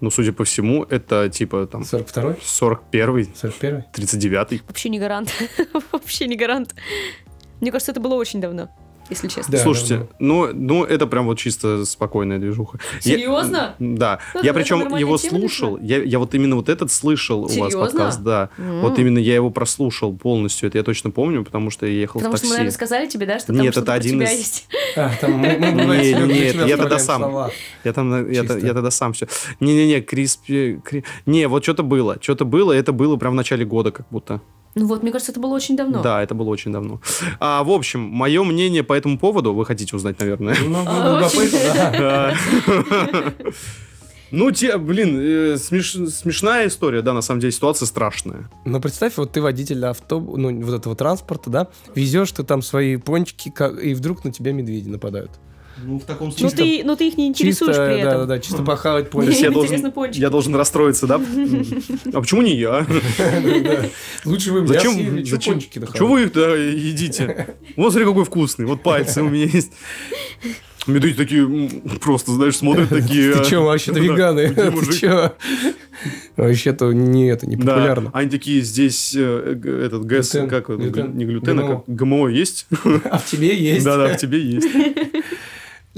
Ну, 0.00 0.10
судя 0.10 0.32
по 0.32 0.44
всему, 0.44 0.84
это 0.84 1.30
типа 1.30 1.66
там 1.66 1.82
42-й? 1.82 2.40
41-й, 2.42 3.22
41-й? 3.32 3.84
39-й. 3.94 4.62
Вообще 4.66 4.88
не 4.90 4.98
гарант. 4.98 5.32
Вообще 5.92 6.26
не 6.26 6.36
гарант. 6.36 6.74
Мне 7.60 7.72
кажется, 7.72 7.92
это 7.92 8.00
было 8.00 8.14
очень 8.14 8.40
давно, 8.40 8.68
если 9.10 9.28
честно. 9.28 9.52
Да, 9.52 9.58
Слушайте, 9.58 9.94
давно. 9.98 10.08
ну, 10.18 10.50
ну, 10.52 10.84
это 10.84 11.06
прям 11.06 11.26
вот 11.26 11.38
чисто 11.38 11.84
спокойная 11.84 12.38
движуха. 12.38 12.78
Я- 13.02 13.16
Серьезно? 13.16 13.74
да. 13.78 14.18
Ну, 14.34 14.42
я 14.42 14.52
причем 14.54 14.94
его 14.96 15.18
слушал. 15.18 15.78
Я, 15.78 16.02
я 16.02 16.18
вот 16.18 16.34
именно 16.34 16.56
вот 16.56 16.68
этот 16.68 16.90
слышал 16.90 17.40
у 17.40 17.42
вас 17.44 17.52
Серьезно? 17.52 17.80
подкаст, 17.80 18.20
да. 18.22 18.50
М. 18.58 18.80
Вот 18.80 18.98
именно 18.98 19.18
я 19.18 19.34
его 19.34 19.50
прослушал 19.50 20.16
полностью. 20.16 20.68
Это 20.68 20.78
я 20.78 20.84
точно 20.84 21.10
помню, 21.10 21.44
потому 21.44 21.70
что 21.70 21.86
я 21.86 21.92
ехал 21.92 22.20
Потому 22.20 22.34
в 22.34 22.38
что 22.38 22.46
мы, 22.46 22.50
такси. 22.50 22.58
наверное, 22.58 22.74
сказали 22.74 23.06
тебе, 23.08 23.26
да, 23.26 23.38
что 23.38 23.52
Нет, 23.52 23.74
там 23.74 23.82
это 23.82 23.92
один 23.94 24.12
тебя 24.20 24.32
из- 24.32 24.38
есть. 24.38 24.68
А, 24.96 25.10
там 25.20 25.32
мы, 25.32 25.58
мы, 25.58 25.72
бывает, 25.72 26.02
Не, 26.02 26.12
Серег, 26.12 26.24
для 26.26 26.34
нет, 26.34 26.52
тебя 26.54 26.64
я 26.66 26.76
тогда 26.76 26.98
сам. 26.98 27.50
Я 27.84 27.92
там, 27.92 28.30
я, 28.30 28.42
я 28.42 28.74
тогда 28.74 28.90
сам 28.90 29.12
все. 29.12 29.26
Не-не-не, 29.60 30.00
Криспи... 30.00 30.80
Кри- 30.84 31.04
Не, 31.26 31.48
вот 31.48 31.62
что-то 31.62 31.82
было. 31.82 32.16
Что-то 32.20 32.44
было, 32.44 32.72
это 32.72 32.92
было 32.92 33.16
прям 33.16 33.32
в 33.32 33.36
начале 33.36 33.64
года 33.64 33.90
как 33.92 34.06
будто. 34.10 34.40
Ну 34.76 34.86
вот, 34.86 35.02
мне 35.02 35.10
кажется, 35.10 35.32
это 35.32 35.40
было 35.40 35.54
очень 35.54 35.74
давно. 35.74 36.02
Да, 36.02 36.22
это 36.22 36.34
было 36.34 36.50
очень 36.50 36.70
давно. 36.70 37.00
А, 37.40 37.64
в 37.64 37.70
общем, 37.70 38.00
мое 38.00 38.44
мнение 38.44 38.82
по 38.82 38.92
этому 38.92 39.18
поводу, 39.18 39.54
вы 39.54 39.64
хотите 39.64 39.96
узнать, 39.96 40.20
наверное. 40.20 40.54
Ну, 40.62 40.84
А, 40.86 42.34
Ну, 44.32 44.50
те, 44.50 44.76
блин, 44.76 45.18
э, 45.18 45.54
смеш- 45.54 46.08
смешная 46.10 46.66
история, 46.66 47.00
да, 47.00 47.12
на 47.12 47.22
самом 47.22 47.40
деле 47.40 47.52
ситуация 47.52 47.86
страшная. 47.86 48.50
Но 48.64 48.80
представь, 48.80 49.16
вот 49.16 49.32
ты 49.32 49.40
водитель 49.40 49.84
автобуса, 49.86 50.38
ну, 50.38 50.60
вот 50.62 50.74
этого 50.74 50.96
транспорта, 50.96 51.48
да, 51.48 51.68
везешь 51.94 52.32
ты 52.32 52.42
там 52.42 52.60
свои 52.60 52.96
пончики, 52.96 53.52
и 53.82 53.94
вдруг 53.94 54.24
на 54.24 54.32
тебя 54.32 54.52
медведи 54.52 54.88
нападают. 54.88 55.30
Ну, 55.82 55.98
в 55.98 56.04
таком 56.04 56.28
Но 56.28 56.34
чисто- 56.34 56.56
ты, 56.56 56.82
но 56.84 56.96
ты 56.96 57.08
их 57.08 57.18
не 57.18 57.26
интересуешь 57.28 57.72
чисто, 57.76 57.86
при 57.86 58.02
да, 58.02 58.08
этом. 58.08 58.20
да, 58.20 58.26
да, 58.26 58.38
чисто 58.38 58.62
похавать 58.62 59.10
пончики. 59.10 59.42
я 59.42 59.50
должен, 59.50 59.92
пончики. 59.92 60.20
я 60.22 60.30
должен 60.30 60.54
расстроиться, 60.54 61.06
да? 61.06 61.20
А 62.12 62.20
почему 62.20 62.42
не 62.42 62.54
я? 62.56 62.86
Да. 63.18 63.84
Лучше 64.24 64.52
вы 64.52 64.66
Зачем, 64.66 65.24
зачем, 65.26 65.54
пончики 65.54 65.80
чего 65.94 66.08
вы 66.08 66.22
их 66.24 66.32
да, 66.32 66.54
едите? 66.56 67.54
Вот 67.76 67.90
смотри, 67.92 68.06
какой 68.08 68.24
вкусный, 68.24 68.64
вот 68.66 68.82
пальцы 68.82 69.22
у 69.22 69.28
меня 69.28 69.44
есть. 69.44 69.72
Медведи 70.86 71.16
такие 71.16 71.68
просто, 72.00 72.30
знаешь, 72.32 72.56
смотрят 72.56 72.88
такие. 72.90 73.32
Ты 73.32 73.38
а, 73.40 73.44
чё, 73.44 73.64
вообще-то 73.64 73.98
да, 73.98 74.04
веганы? 74.04 74.54
Ты 74.54 74.92
чё? 74.96 75.32
Вообще-то 76.36 76.92
не 76.92 77.26
это, 77.28 77.46
не 77.48 77.56
Да, 77.56 77.74
популярно. 77.74 78.10
они 78.14 78.30
такие, 78.30 78.60
здесь 78.60 79.12
э, 79.16 79.58
этот 79.84 80.04
ГЭС, 80.04 80.32
Глютен, 80.32 80.48
как 80.48 80.68
не 80.68 81.24
глютен, 81.24 81.58
а 81.58 81.62
ГМО. 81.64 81.80
как 81.86 81.94
ГМО 81.96 82.28
есть? 82.28 82.66
А 83.10 83.18
в 83.18 83.24
тебе 83.26 83.56
есть. 83.56 83.84
Да-да, 83.84 84.14
в 84.14 84.16
тебе 84.16 84.40
есть. 84.40 84.68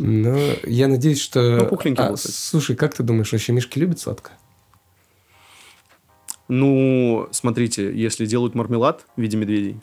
Ну, 0.00 0.38
я 0.64 0.87
надеюсь, 0.88 1.21
что... 1.21 1.59
Ну, 1.62 1.67
пухленький 1.67 2.05
А, 2.05 2.11
был. 2.11 2.17
Слушай, 2.17 2.76
как 2.76 2.95
ты 2.95 3.02
думаешь, 3.02 3.33
вообще 3.33 3.52
мишки 3.52 3.78
любят 3.81 3.99
сладкое? 3.99 4.37
Ну, 6.47 7.28
смотрите, 7.33 7.93
если 7.95 8.25
делают 8.25 8.55
мармелад 8.55 9.05
в 9.17 9.21
виде 9.21 9.37
медведей, 9.37 9.81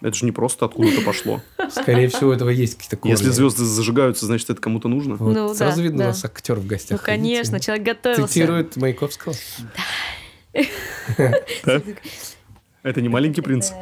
это 0.00 0.14
же 0.14 0.24
не 0.26 0.32
просто 0.32 0.64
откуда-то 0.64 1.02
пошло. 1.02 1.42
Скорее 1.70 2.08
всего, 2.08 2.30
у 2.30 2.32
этого 2.32 2.48
есть 2.50 2.76
какие-то 2.76 2.96
корни. 2.96 3.10
Если 3.10 3.28
звезды 3.30 3.64
зажигаются, 3.64 4.26
значит, 4.26 4.48
это 4.48 4.60
кому-то 4.60 4.88
нужно. 4.88 5.16
Вот 5.16 5.34
Ну, 5.34 5.54
сразу 5.54 5.78
да, 5.78 5.82
видно, 5.82 5.98
да. 5.98 6.04
у 6.04 6.08
нас 6.08 6.24
актер 6.24 6.54
в 6.54 6.62
Ну, 6.62 6.68
гостях. 6.68 7.02
конечно, 7.02 7.54
видите? 7.56 7.66
человек 7.66 7.84
готовился. 7.86 8.26
Цитирует 8.28 8.76
Маяковского. 8.76 9.34
Да? 11.18 11.82
Это 12.84 13.02
не 13.02 13.08
маленький 13.08 13.40
принц. 13.42 13.72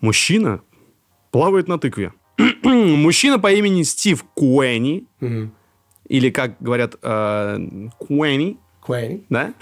Мужчина 0.00 0.60
плавает 1.30 1.68
на 1.68 1.78
тыкве. 1.78 2.12
Мужчина 2.62 3.38
по 3.38 3.52
имени 3.52 3.82
Стив 3.82 4.24
Куэнни, 4.34 5.04
Мгм. 5.20 5.52
или, 6.08 6.30
как 6.30 6.56
говорят, 6.60 6.96
э, 7.02 7.58
Куэнни, 7.98 8.56
Куэнни. 8.80 9.24
да, 9.28 9.52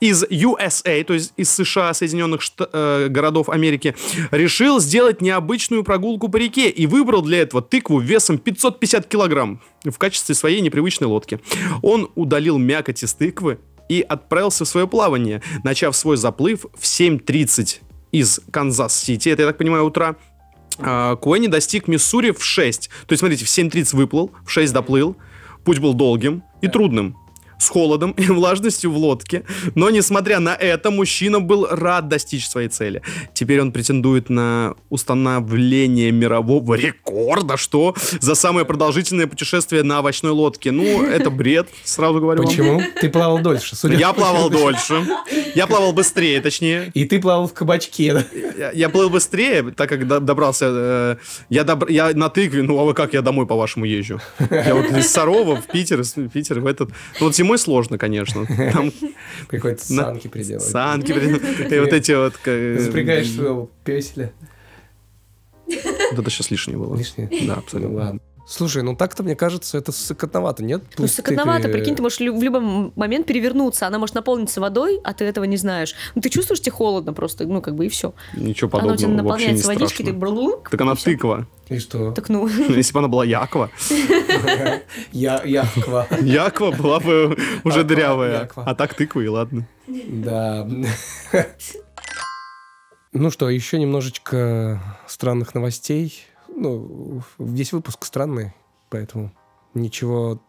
из 0.00 0.24
USA, 0.24 1.02
то 1.04 1.14
есть 1.14 1.32
из 1.36 1.50
США, 1.50 1.94
Соединенных 1.94 2.40
Шта- 2.40 2.68
э, 2.72 3.08
городов 3.08 3.48
Америки, 3.48 3.94
решил 4.30 4.80
сделать 4.80 5.20
необычную 5.22 5.84
прогулку 5.84 6.28
по 6.28 6.36
реке 6.36 6.68
и 6.68 6.86
выбрал 6.86 7.22
для 7.22 7.38
этого 7.38 7.62
тыкву 7.62 7.98
весом 8.00 8.38
550 8.38 9.06
килограмм 9.06 9.60
в 9.84 9.96
качестве 9.98 10.34
своей 10.34 10.60
непривычной 10.60 11.06
лодки. 11.08 11.40
Он 11.82 12.10
удалил 12.14 12.58
мякоть 12.58 13.02
из 13.02 13.14
тыквы 13.14 13.58
и 13.88 14.04
отправился 14.06 14.64
в 14.64 14.68
свое 14.68 14.86
плавание, 14.86 15.40
начав 15.64 15.96
свой 15.96 16.16
заплыв 16.16 16.66
в 16.78 16.82
7.30 16.84 17.80
из 18.12 18.40
Канзас-Сити, 18.50 19.28
это, 19.28 19.42
я 19.42 19.48
так 19.48 19.58
понимаю, 19.58 19.84
утра, 19.84 20.16
а, 20.78 21.16
Куэнни 21.16 21.48
достиг 21.48 21.88
Миссури 21.88 22.32
в 22.32 22.44
6. 22.44 22.88
То 23.06 23.12
есть, 23.12 23.20
смотрите, 23.20 23.44
в 23.44 23.48
7.30 23.48 23.96
выплыл, 23.96 24.32
в 24.44 24.50
6 24.50 24.72
доплыл. 24.72 25.16
Путь 25.64 25.78
был 25.78 25.94
долгим 25.94 26.42
и 26.62 26.68
трудным. 26.68 27.16
С 27.58 27.68
холодом 27.68 28.12
и 28.12 28.26
влажностью 28.28 28.90
в 28.92 28.96
лодке. 28.96 29.42
Но, 29.74 29.90
несмотря 29.90 30.38
на 30.40 30.54
это, 30.54 30.90
мужчина 30.90 31.40
был 31.40 31.66
рад 31.70 32.08
достичь 32.08 32.48
своей 32.48 32.68
цели. 32.68 33.02
Теперь 33.34 33.60
он 33.60 33.72
претендует 33.72 34.30
на 34.30 34.74
установление 34.90 36.12
мирового 36.12 36.74
рекорда, 36.74 37.56
что 37.56 37.94
за 38.20 38.34
самое 38.34 38.64
продолжительное 38.64 39.26
путешествие 39.26 39.82
на 39.82 39.98
овощной 39.98 40.32
лодке. 40.32 40.70
Ну, 40.70 41.02
это 41.02 41.30
бред, 41.30 41.68
сразу 41.84 42.20
говорю 42.20 42.42
вам. 42.42 42.48
Почему? 42.50 42.82
Ты 43.00 43.08
плавал 43.08 43.38
дольше, 43.40 43.74
судя 43.76 43.96
Я 43.96 44.12
плавал 44.12 44.50
дольше. 44.50 45.04
Я 45.54 45.66
плавал 45.66 45.92
быстрее, 45.92 46.40
точнее. 46.40 46.90
И 46.94 47.04
ты 47.04 47.18
плавал 47.20 47.48
в 47.48 47.52
кабачке, 47.54 48.12
да? 48.14 48.24
Я, 48.56 48.70
я 48.72 48.88
плыл 48.88 49.10
быстрее, 49.10 49.62
так 49.76 49.88
как 49.88 50.06
до- 50.06 50.20
добрался... 50.20 50.66
э, 50.70 51.16
я, 51.50 51.64
добр- 51.64 51.90
я 51.90 52.12
на 52.14 52.28
тыкве, 52.28 52.62
ну 52.62 52.78
а 52.78 52.84
вы 52.84 52.94
как 52.94 53.14
я 53.14 53.22
домой, 53.22 53.46
по-вашему, 53.46 53.84
езжу? 53.84 54.20
Я 54.50 54.74
вот 54.74 54.90
из 54.90 55.10
Сарова 55.10 55.56
в 55.56 55.66
Питер, 55.66 56.00
из 56.00 56.12
Питера 56.32 56.60
в 56.60 56.66
этот... 56.66 56.90
Ну 57.20 57.26
вот 57.26 57.34
зимой 57.48 57.58
сложно, 57.58 57.98
конечно. 57.98 58.46
Там 58.72 58.92
На- 59.90 60.04
санки 60.04 60.28
приделать. 60.28 60.62
санки, 60.64 61.12
блин, 61.14 61.36
и 61.36 61.78
вот 61.80 61.92
эти 61.92 62.12
вот... 62.12 62.36
к- 62.36 62.76
Запрягаешь 62.80 63.30
своего 63.30 63.70
песеля. 63.84 64.32
Вот 65.66 66.20
это 66.20 66.30
сейчас 66.30 66.50
лишнее 66.50 66.78
было. 66.78 66.96
Лишнее? 66.96 67.28
Да, 67.30 67.36
Ну 67.46 67.52
абсолютно. 67.54 67.96
ладно. 67.96 68.20
Слушай, 68.48 68.82
ну 68.82 68.96
так-то, 68.96 69.22
мне 69.22 69.36
кажется, 69.36 69.76
это 69.76 69.92
сыкотновато, 69.92 70.64
нет? 70.64 70.82
Ну, 70.96 71.04
Пусть 71.04 71.16
сыкотновато, 71.16 71.68
тыкве- 71.68 71.72
прикинь, 71.72 71.94
ты 71.96 72.00
можешь 72.00 72.18
в 72.18 72.22
любой 72.42 72.90
момент 72.96 73.26
перевернуться, 73.26 73.86
она 73.86 73.98
может 73.98 74.14
наполниться 74.14 74.58
водой, 74.62 75.00
а 75.04 75.12
ты 75.12 75.26
этого 75.26 75.44
не 75.44 75.58
знаешь. 75.58 75.94
Ну, 76.14 76.22
ты 76.22 76.30
чувствуешь, 76.30 76.60
тебе 76.62 76.72
холодно 76.72 77.12
просто, 77.12 77.46
ну, 77.46 77.60
как 77.60 77.74
бы 77.74 77.84
и 77.84 77.88
все. 77.90 78.14
Ничего 78.34 78.70
подобного 78.70 78.96
вообще 78.96 79.06
не 79.06 79.16
наполняется 79.16 79.66
водичкой, 79.66 80.06
ты 80.06 80.12
брлук, 80.14 80.70
Так 80.70 80.80
она 80.80 80.94
тыква. 80.94 81.46
И 81.68 81.78
что? 81.78 82.12
Так 82.12 82.30
ну, 82.30 82.48
Если 82.68 82.94
бы 82.94 83.00
она 83.00 83.08
была 83.08 83.26
Якова, 83.26 83.70
Я, 85.12 85.42
Яква. 85.44 86.06
Якова 86.22 86.70
была 86.70 87.00
бы 87.00 87.36
уже 87.64 87.84
дырявая. 87.84 88.40
Яква. 88.40 88.64
А 88.66 88.74
так 88.74 88.94
тыква, 88.94 89.20
и 89.20 89.28
ладно. 89.28 89.66
Да. 89.86 90.66
Ну 93.12 93.30
что, 93.30 93.50
еще 93.50 93.78
немножечко 93.78 94.80
странных 95.06 95.54
новостей. 95.54 96.24
Ну, 96.58 97.22
весь 97.38 97.72
выпуск 97.72 98.04
странный, 98.04 98.54
поэтому 98.90 99.32
ничего 99.74 100.40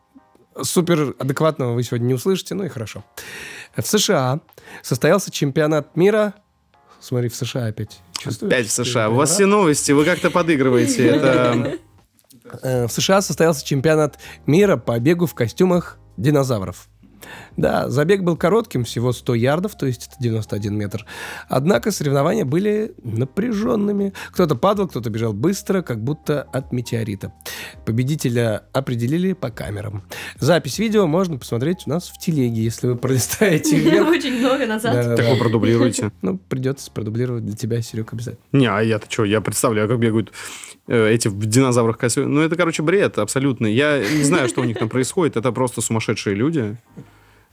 супер 0.62 1.16
адекватного 1.20 1.74
вы 1.74 1.84
сегодня 1.84 2.08
не 2.08 2.14
услышите, 2.14 2.56
ну 2.56 2.64
и 2.64 2.70
хорошо. 2.70 3.04
В 3.76 3.86
США 3.86 4.42
состоялся 4.82 5.32
чемпионат 5.32 5.96
мира. 5.96 6.34
Смотри, 7.00 7.30
в 7.30 7.36
США 7.36 7.68
опять. 7.68 8.02
Чувствуешь? 8.18 8.52
Опять 8.54 8.68
в 8.68 8.72
США. 8.72 9.10
У 9.10 9.16
вас 9.16 9.32
все 9.32 9.46
новости, 9.46 9.92
вы 9.92 10.04
как-то 10.06 10.30
подыгрываете. 10.30 11.08
Это... 11.08 11.78
Э, 12.62 12.88
В 12.88 12.92
США 12.92 13.22
состоялся 13.22 13.66
чемпионат 13.66 14.20
мира 14.46 14.76
по 14.76 15.00
бегу 15.00 15.28
в 15.28 15.34
костюмах 15.36 15.98
динозавров. 16.18 16.90
Да, 17.58 17.90
забег 17.90 18.22
был 18.22 18.38
коротким, 18.38 18.84
всего 18.84 19.12
100 19.12 19.36
ярдов, 19.36 19.78
то 19.78 19.86
есть 19.86 20.08
это 20.08 20.16
91 20.20 20.76
метр. 20.76 21.06
Однако 21.48 21.92
соревнования 21.92 22.46
были 22.46 22.94
напряженными. 23.04 24.14
Кто-то 24.32 24.56
падал, 24.56 24.88
кто-то 24.88 25.10
бежал 25.10 25.34
быстро, 25.34 25.82
как 25.82 26.04
будто 26.04 26.44
от 26.44 26.72
метеорита. 26.72 27.34
Победителя 27.86 28.64
определили 28.74 29.34
по 29.34 29.50
камерам. 29.50 30.04
Запись 30.40 30.80
видео 30.80 31.08
можно 31.08 31.38
посмотреть 31.38 31.84
у 31.86 31.90
нас 31.90 32.10
в 32.10 32.18
телеге, 32.18 32.62
если 32.62 32.88
вы 32.88 32.96
пролистаете 32.96 33.76
очень 34.02 34.40
много 34.40 34.66
назад. 34.66 35.16
Так 35.16 35.28
вы 35.30 35.38
продублируете. 35.38 36.12
Ну, 36.22 36.38
придется 36.38 36.92
продублировать 36.92 37.46
для 37.46 37.56
тебя, 37.56 37.82
Серег, 37.82 38.14
обязательно. 38.14 38.44
Не, 38.52 38.68
а 38.68 38.82
я-то 38.82 39.10
что, 39.10 39.24
я 39.24 39.42
представляю, 39.42 39.88
как 39.88 40.00
бегают 40.00 40.34
э, 40.88 41.10
эти 41.12 41.28
в 41.28 41.46
динозаврах 41.46 41.98
костюме. 41.98 42.28
Ну, 42.28 42.42
это, 42.42 42.56
короче, 42.56 42.84
бред 42.84 43.18
абсолютный. 43.18 43.74
Я 43.74 44.00
не 44.00 44.24
знаю, 44.24 44.50
что 44.50 44.62
у 44.62 44.64
них 44.66 44.78
там 44.78 44.90
происходит. 44.90 45.38
Это 45.38 45.52
просто 45.52 45.82
сумасшедшие 45.82 46.36
люди. 46.36 46.78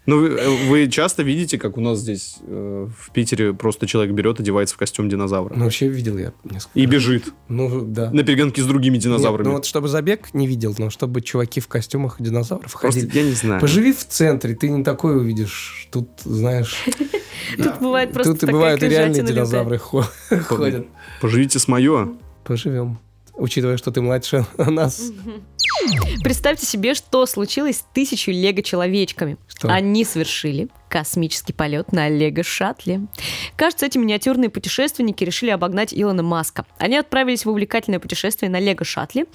Ну, 0.07 0.21
вы, 0.21 0.29
э, 0.29 0.69
вы 0.69 0.89
часто 0.89 1.23
видите, 1.25 1.59
как 1.59 1.77
у 1.77 1.81
нас 1.81 1.99
здесь 1.99 2.37
э, 2.43 2.89
в 2.99 3.11
Питере 3.13 3.53
просто 3.53 3.87
человек 3.89 4.15
берет, 4.15 4.39
одевается 4.39 4.75
в 4.77 4.79
костюм 4.79 5.09
динозавра. 5.09 5.53
Ну, 5.57 5.65
вообще 5.65 5.89
видел 5.89 6.17
я 6.17 6.33
несколько. 6.45 6.79
И 6.79 6.87
бежит 6.87 7.25
Ну, 7.49 7.83
да. 7.83 8.11
на 8.13 8.23
перегонки 8.23 8.61
с 8.61 8.67
другими 8.67 8.95
Нет, 8.95 9.03
динозаврами. 9.05 9.49
ну 9.49 9.55
вот 9.55 9.67
чтобы 9.67 9.89
забег 9.89 10.33
не 10.33 10.47
видел, 10.47 10.75
но 10.79 10.91
чтобы 10.91 11.21
чуваки 11.23 11.61
в 11.61 11.67
костюмах 11.69 12.17
динозавров 12.21 12.73
Просто 12.73 13.01
ходили. 13.01 13.19
я 13.19 13.25
не 13.25 13.33
знаю. 13.35 13.61
Поживи 13.61 13.93
в 13.93 14.07
центре, 14.07 14.55
ты 14.55 14.69
не 14.71 14.85
такое 14.85 15.17
увидишь. 15.17 15.89
Тут, 15.91 16.09
знаешь... 16.25 16.85
Тут 17.57 17.79
бывает 17.81 18.13
просто 18.13 18.35
Тут 18.35 18.43
и 18.49 18.53
бывают 18.53 18.83
и 18.83 18.89
реальные 18.89 19.23
динозавры 19.23 19.79
хо- 19.79 20.05
ходят. 20.49 20.87
Поживите 21.21 21.59
с 21.59 21.69
мое. 21.69 22.11
Поживем. 22.45 22.99
Учитывая, 23.35 23.77
что 23.77 23.91
ты 23.91 24.01
младше 24.01 24.47
нас. 24.57 25.11
Представьте 26.23 26.65
себе, 26.67 26.95
что 26.95 27.27
случилось 27.27 27.79
с 27.79 27.85
тысячей 27.93 28.33
лего-человечками. 28.33 29.37
Что? 29.57 29.69
Они 29.69 30.05
совершили 30.05 30.69
космический 30.88 31.52
полет 31.52 31.93
на 31.93 32.09
лего-шаттле. 32.09 33.07
Кажется, 33.57 33.87
эти 33.87 33.99
миниатюрные 33.99 34.50
путешественники 34.50 35.25
решили 35.25 35.50
обогнать 35.50 35.93
Илона 35.93 36.23
Маска. 36.23 36.66
Они 36.78 36.97
отправились 36.97 37.45
в 37.45 37.50
увлекательное 37.50 38.00
путешествие 38.00 38.50
на 38.50 38.61
лего-шаттле 38.61 39.26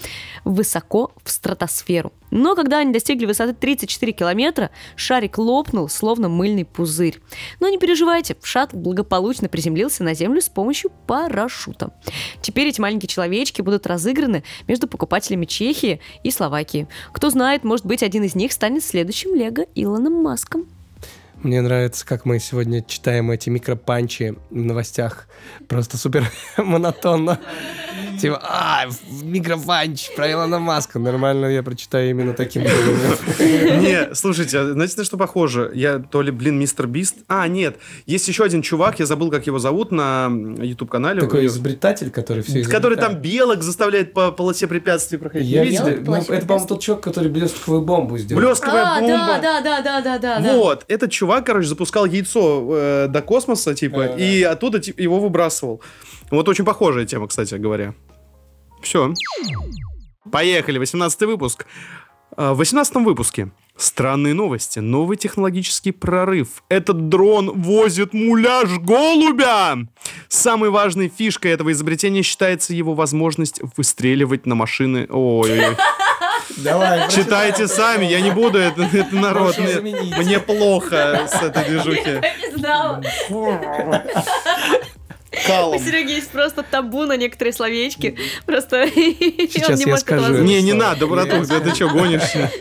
высоко 0.44 1.12
в 1.24 1.32
стратосферу. 1.32 2.14
Но 2.32 2.56
когда 2.56 2.80
они 2.80 2.94
достигли 2.94 3.26
высоты 3.26 3.54
34 3.54 4.14
километра, 4.14 4.72
шарик 4.96 5.38
лопнул, 5.38 5.90
словно 5.90 6.30
мыльный 6.30 6.66
пузырь. 6.66 7.20
Но 7.60 7.68
не 7.68 7.78
переживайте, 7.78 8.38
шаттл 8.42 8.78
благополучно 8.78 9.50
приземлился 9.50 10.04
на 10.04 10.14
Землю 10.14 10.42
с 10.42 10.48
помощью 10.50 10.92
парашюта. 11.08 11.92
Теперь 12.42 12.70
эти 12.70 12.80
маленькие 12.80 13.10
человечки 13.10 13.62
будут 13.62 13.86
разыграны 13.86 14.44
между 14.68 14.88
покупателями 14.88 15.46
Чехии 15.46 16.00
и 16.24 16.32
Словакии. 16.32 16.88
Кто 17.12 17.30
знает, 17.30 17.66
может 17.66 17.86
быть, 17.86 18.02
один 18.02 18.24
из 18.24 18.34
них 18.34 18.54
станет 18.54 18.84
следующим 18.84 19.36
Лего 19.36 19.66
Илоном 19.76 20.24
Маском. 20.24 20.68
Мне 21.44 21.62
нравится, 21.62 22.06
как 22.06 22.26
мы 22.26 22.38
сегодня 22.38 22.84
читаем 22.84 23.32
эти 23.32 23.50
микропанчи 23.50 24.36
в 24.52 24.56
новостях. 24.56 25.28
Просто 25.68 25.98
супер 25.98 26.32
монотонно. 26.58 27.40
Типа, 28.20 28.40
а, 28.44 28.86
микропанч 29.22 30.10
про 30.16 30.32
Илона 30.32 30.60
Маска. 30.60 31.00
Нормально 31.00 31.46
я 31.48 31.64
прочитаю 31.64 32.10
именно 32.10 32.34
таким 32.34 32.64
образом. 32.64 33.18
Не, 33.82 34.14
слушайте, 34.16 34.74
знаете, 34.74 34.96
на 34.98 35.04
что 35.04 35.18
похоже? 35.18 35.72
Я 35.74 36.00
то 36.00 36.22
ли, 36.22 36.32
блин, 36.32 36.60
мистер 36.60 36.88
Бист. 36.88 37.18
А, 37.28 37.48
нет, 37.48 37.78
есть 38.06 38.28
еще 38.28 38.44
один 38.44 38.62
чувак, 38.62 39.00
я 39.00 39.06
забыл, 39.06 39.30
как 39.32 39.48
его 39.48 39.60
зовут 39.60 39.92
на 39.92 40.30
YouTube-канале. 40.60 41.22
Такой 41.22 41.46
изобретатель, 41.46 42.10
который 42.12 42.44
все 42.44 42.64
Который 42.64 42.98
там 42.98 43.16
белок 43.16 43.64
заставляет 43.64 44.14
по 44.14 44.32
полосе 44.32 44.68
препятствий 44.68 45.18
проходить. 45.18 45.48
Я 45.48 45.64
видели? 45.64 46.02
ну, 46.06 46.16
это, 46.16 46.46
по-моему, 46.46 46.68
тот 46.68 46.82
чувак, 46.82 47.02
который 47.02 47.30
блестковую 47.30 47.82
бомбу 47.84 48.18
сделал. 48.18 48.42
Блесковая 48.42 48.98
А, 48.98 49.00
бомба. 49.00 49.40
да, 49.42 49.62
да, 49.62 49.62
да, 49.62 49.82
да, 49.82 50.02
да, 50.02 50.18
да, 50.18 50.40
да. 50.40 50.54
Вот, 50.54 50.86
этот 50.88 51.12
чувак, 51.12 51.46
короче, 51.46 51.68
запускал 51.68 52.06
яйцо 52.06 52.68
э, 52.72 53.08
до 53.10 53.22
космоса, 53.22 53.74
типа, 53.74 54.06
и 54.18 54.44
оттуда 54.44 54.82
его 54.98 55.20
выбрасывал. 55.20 55.82
Вот 56.32 56.48
очень 56.48 56.66
похожая 56.66 57.06
тема, 57.06 57.28
кстати 57.28 57.56
говоря. 57.56 57.94
Все. 58.82 59.14
Поехали, 60.32 60.80
18 60.80 61.22
выпуск. 61.22 61.66
А, 62.36 62.54
В 62.54 62.58
18 62.58 62.96
выпуске 62.96 63.52
странные 63.76 64.34
новости, 64.34 64.80
новый 64.80 65.18
технологический 65.18 65.92
прорыв. 65.92 66.64
Этот 66.70 67.10
дрон 67.10 67.52
возит 67.62 68.14
муляж 68.14 68.70
голубя. 68.80 69.78
Самой 70.28 70.70
важной 70.70 71.10
фишкой 71.10 71.52
этого 71.52 71.72
изобретения 71.72 72.22
считается 72.22 72.74
его 72.74 72.94
возможность 72.94 73.60
выстреливать 73.76 74.46
на 74.46 74.56
машины. 74.56 75.08
Ой, 75.10 75.76
Давай, 76.58 77.10
читайте 77.10 77.68
сами, 77.68 78.06
я 78.06 78.22
не 78.22 78.32
буду, 78.32 78.58
это, 78.58 78.84
это 78.84 79.16
народ. 79.16 79.58
Мне, 79.58 79.80
мне 80.18 80.40
плохо 80.40 81.28
с 81.32 81.42
этой 81.42 81.66
движухи. 81.66 82.20
Я 82.22 82.36
не 82.38 82.58
знала. 82.58 83.02
У 85.44 85.48
калом. 85.48 85.80
Сереги 85.80 86.12
есть 86.12 86.30
просто 86.30 86.64
табу 86.64 87.06
на 87.06 87.18
некоторые 87.18 87.54
словечки. 87.54 88.18
Просто 88.46 88.88
Сейчас 88.94 89.86
я 89.86 89.98
скажу. 89.98 90.44
Не, 90.44 90.62
не 90.62 90.74
надо, 90.74 91.08
братух, 91.08 91.48
ты 91.48 91.74
что, 91.76 91.90
гонишься? 91.90 92.52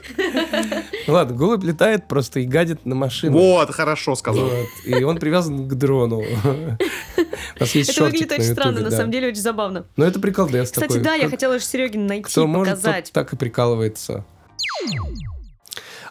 Ладно, 1.06 1.36
голубь 1.36 1.64
летает 1.64 2.06
просто 2.08 2.40
и 2.40 2.46
гадит 2.46 2.86
на 2.86 2.94
машину. 2.94 3.36
Вот, 3.36 3.70
хорошо 3.70 4.14
сказал. 4.14 4.48
И 4.84 5.02
он 5.02 5.18
привязан 5.18 5.68
к 5.68 5.74
дрону. 5.74 6.20
У 7.60 7.64
Это 7.64 8.02
выглядит 8.02 8.32
очень 8.32 8.44
странно, 8.44 8.80
на 8.80 8.90
самом 8.90 9.10
деле 9.10 9.28
очень 9.28 9.40
забавно. 9.40 9.86
Но 9.96 10.04
это 10.04 10.20
приколдес 10.20 10.70
Кстати, 10.70 10.88
такой. 10.88 11.02
да, 11.02 11.14
я 11.14 11.28
хотела 11.28 11.58
же 11.58 11.64
Серегин 11.64 12.06
найти, 12.06 12.24
Кто 12.24 12.46
может, 12.46 12.74
тот 12.74 12.82
показать. 12.82 13.12
так 13.12 13.32
и 13.32 13.36
прикалывается. 13.36 14.24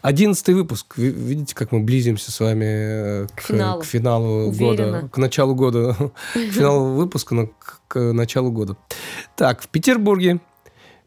Одиннадцатый 0.02 0.56
выпуск. 0.56 0.94
Ви- 0.98 1.10
Видите, 1.12 1.56
как 1.56 1.72
мы 1.72 1.82
близимся 1.82 2.32
с 2.32 2.40
вами 2.40 2.66
э, 2.66 3.28
К 3.36 3.42
финалу. 3.42 3.82
к 3.82 3.86
финалу 3.86 4.48
Уверенно. 4.48 5.02
года, 5.02 5.10
к 5.10 5.18
началу 5.18 5.56
года, 5.56 5.96
к 6.34 6.38
финалу 6.52 6.94
выпуска, 6.96 7.36
но 7.36 7.50
к 7.88 8.00
началу 8.14 8.52
года. 8.52 8.78
Так, 9.36 9.62
в 9.62 9.68
Петербурге 9.68 10.40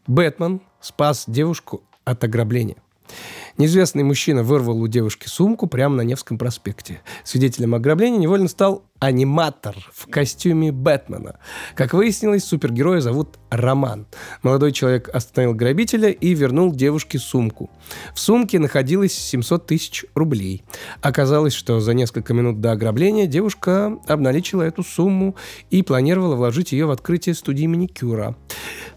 Бэтмен 0.07 0.61
спас 0.81 1.25
девушку 1.27 1.81
от 2.05 2.23
ограбления. 2.23 2.75
Неизвестный 3.57 4.03
мужчина 4.03 4.41
вырвал 4.43 4.81
у 4.81 4.87
девушки 4.87 5.27
сумку 5.27 5.67
прямо 5.67 5.95
на 5.97 6.01
Невском 6.01 6.37
проспекте. 6.39 7.01
Свидетелем 7.23 7.75
ограбления 7.75 8.17
невольно 8.17 8.47
стал 8.47 8.83
аниматор 9.03 9.75
в 9.91 10.07
костюме 10.09 10.71
Бэтмена. 10.71 11.37
Как 11.75 11.93
выяснилось, 11.93 12.45
супергероя 12.45 13.01
зовут 13.01 13.37
Роман. 13.49 14.07
Молодой 14.43 14.71
человек 14.71 15.09
остановил 15.13 15.53
грабителя 15.53 16.09
и 16.09 16.33
вернул 16.33 16.73
девушке 16.73 17.19
сумку. 17.19 17.69
В 18.13 18.19
сумке 18.19 18.59
находилось 18.59 19.13
700 19.13 19.67
тысяч 19.67 20.05
рублей. 20.15 20.63
Оказалось, 21.01 21.53
что 21.53 21.81
за 21.81 21.93
несколько 21.93 22.33
минут 22.33 22.61
до 22.61 22.71
ограбления 22.71 23.27
девушка 23.27 23.97
обналичила 24.07 24.61
эту 24.61 24.83
сумму 24.83 25.35
и 25.69 25.83
планировала 25.83 26.35
вложить 26.35 26.71
ее 26.71 26.85
в 26.85 26.91
открытие 26.91 27.35
студии 27.35 27.67
маникюра. 27.67 28.37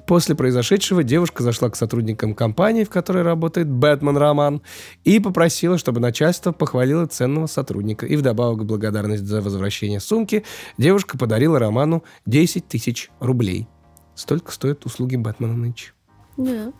После 0.07 0.37
произошедшего 0.37 1.03
девушка 1.03 1.43
зашла 1.43 1.69
к 1.69 1.75
сотрудникам 1.75 2.35
компании, 2.35 2.85
в 2.85 2.91
которой 2.91 3.25
работает 3.25 3.69
Бэтмен 3.69 4.17
Роман, 4.17 4.63
и 5.05 5.19
попросила, 5.19 5.79
чтобы 5.79 5.99
начальство 5.99 6.53
похвалило 6.53 7.07
ценного 7.07 7.47
сотрудника. 7.47 8.07
И 8.07 8.15
вдобавок 8.15 8.65
благодарность 8.65 9.27
за 9.27 9.43
возвращение 9.43 9.96
сумки 10.01 10.45
девушка 10.79 11.19
подарила 11.19 11.59
Роману 11.59 12.05
10 12.27 12.67
тысяч 12.67 13.11
рублей. 13.21 13.67
Столько 14.15 14.53
стоят 14.53 14.87
услуги 14.87 15.17
Бэтмена 15.17 15.55
нынче. 15.55 15.93
Да. 16.37 16.73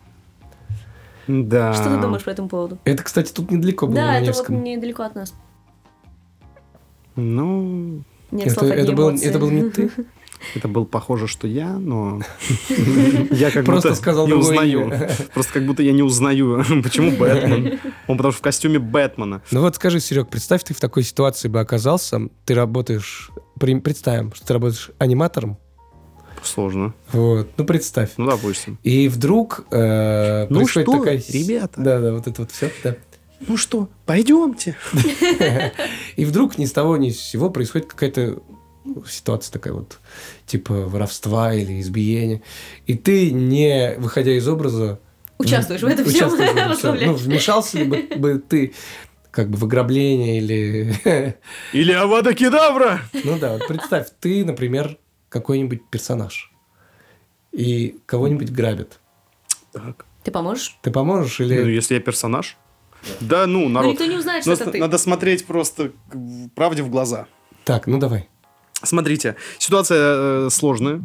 Да. 1.27 1.73
Что 1.73 1.95
ты 1.95 2.01
думаешь 2.01 2.23
по 2.23 2.29
этому 2.29 2.49
поводу? 2.49 2.77
Это, 2.85 3.03
кстати, 3.03 3.31
тут 3.31 3.51
недалеко 3.51 3.87
было 3.87 3.95
Да, 3.95 4.05
на 4.13 4.19
это 4.21 4.33
вот 4.33 4.49
недалеко 4.49 5.03
от 5.03 5.15
нас. 5.15 5.33
Ну, 7.15 8.03
Нет 8.31 8.47
это, 8.47 8.65
это, 8.65 8.91
был, 8.93 9.09
это 9.09 9.39
был 9.39 9.49
не 9.49 9.69
ты? 9.69 9.91
это 10.55 10.67
был 10.67 10.85
похоже, 10.85 11.27
что 11.27 11.47
я, 11.47 11.73
но 11.73 12.21
я 13.31 13.51
как 13.51 13.65
Просто 13.65 13.89
будто 13.89 14.01
сказал 14.01 14.27
не 14.27 14.33
узнаю. 14.33 14.91
Просто 15.33 15.53
как 15.53 15.65
будто 15.65 15.83
я 15.83 15.91
не 15.91 16.03
узнаю, 16.03 16.63
почему 16.83 17.11
Бэтмен. 17.11 17.79
Он 18.07 18.17
потому 18.17 18.31
что 18.31 18.39
в 18.39 18.41
костюме 18.41 18.79
Бэтмена. 18.79 19.41
Ну 19.51 19.61
вот 19.61 19.75
скажи, 19.75 19.99
Серег, 19.99 20.29
представь, 20.29 20.63
ты 20.63 20.73
в 20.73 20.79
такой 20.79 21.03
ситуации 21.03 21.47
бы 21.47 21.59
оказался, 21.59 22.29
ты 22.45 22.53
работаешь, 22.53 23.31
представим, 23.59 24.33
что 24.33 24.47
ты 24.47 24.53
работаешь 24.53 24.91
аниматором, 24.97 25.57
Сложно. 26.43 26.93
вот, 27.11 27.49
ну 27.57 27.65
представь. 27.65 28.11
Ну, 28.17 28.27
допустим. 28.27 28.79
И 28.83 29.09
вдруг 29.09 29.65
э, 29.71 30.47
Ну 30.49 30.59
происходит 30.59 30.87
что, 30.87 30.97
такая... 30.99 31.23
ребята? 31.29 31.81
Да, 31.81 31.99
да, 31.99 32.13
вот 32.13 32.27
это 32.27 32.41
вот 32.41 32.51
все, 32.51 32.71
да. 32.83 32.95
Ну 33.39 33.57
что, 33.57 33.89
пойдемте. 34.05 34.75
И 36.15 36.25
вдруг 36.25 36.57
ни 36.57 36.65
с 36.65 36.71
того 36.71 36.97
ни 36.97 37.11
с 37.11 37.19
сего 37.19 37.49
происходит 37.49 37.87
какая-то 37.87 38.39
ситуация 39.07 39.51
такая 39.51 39.73
вот, 39.73 39.99
типа 40.45 40.73
воровства 40.73 41.53
или 41.53 41.79
избиения. 41.81 42.41
И 42.85 42.95
ты, 42.95 43.31
не 43.31 43.95
выходя 43.97 44.31
из 44.31 44.47
образа... 44.47 44.99
Участвуешь 45.37 45.81
в 45.81 45.85
этом 45.85 46.05
всем, 46.05 46.29
в 46.29 46.33
этом 46.39 46.73
всем. 46.75 46.97
Ну, 46.99 47.13
вмешался 47.13 47.77
ли 47.79 47.83
бы, 47.83 48.15
бы 48.17 48.39
ты 48.39 48.73
как 49.31 49.49
бы 49.49 49.57
в 49.57 49.63
ограбление 49.65 50.39
или... 50.39 50.95
Или 51.73 51.91
Авада 51.91 52.33
Кедавра. 52.33 53.01
Ну 53.23 53.37
да, 53.37 53.53
вот 53.53 53.67
представь, 53.67 54.07
ты, 54.19 54.43
например, 54.43 54.97
какой-нибудь 55.29 55.87
персонаж, 55.91 56.51
и 57.51 57.99
кого-нибудь 58.07 58.51
грабят. 58.51 58.99
Так. 59.71 60.05
Ты 60.23 60.31
поможешь? 60.31 60.77
Ты 60.81 60.91
поможешь 60.91 61.39
Ну, 61.39 61.45
или... 61.45 61.71
если 61.71 61.93
я 61.93 61.99
персонаж. 61.99 62.57
Да, 63.21 63.45
ну, 63.47 63.63
Но 63.63 63.81
народ. 63.81 63.91
никто 63.93 64.05
не 64.05 64.17
узнает, 64.17 64.43
что 64.43 64.51
Нас- 64.51 64.61
это 64.61 64.71
ты. 64.71 64.79
Надо 64.79 64.97
смотреть 64.97 65.45
просто 65.45 65.91
правде 66.55 66.81
в 66.83 66.89
глаза. 66.89 67.27
Так, 67.63 67.87
ну 67.87 67.99
давай. 67.99 68.29
Смотрите, 68.83 69.35
ситуация 69.57 69.97
э, 70.45 70.49
сложная. 70.51 71.01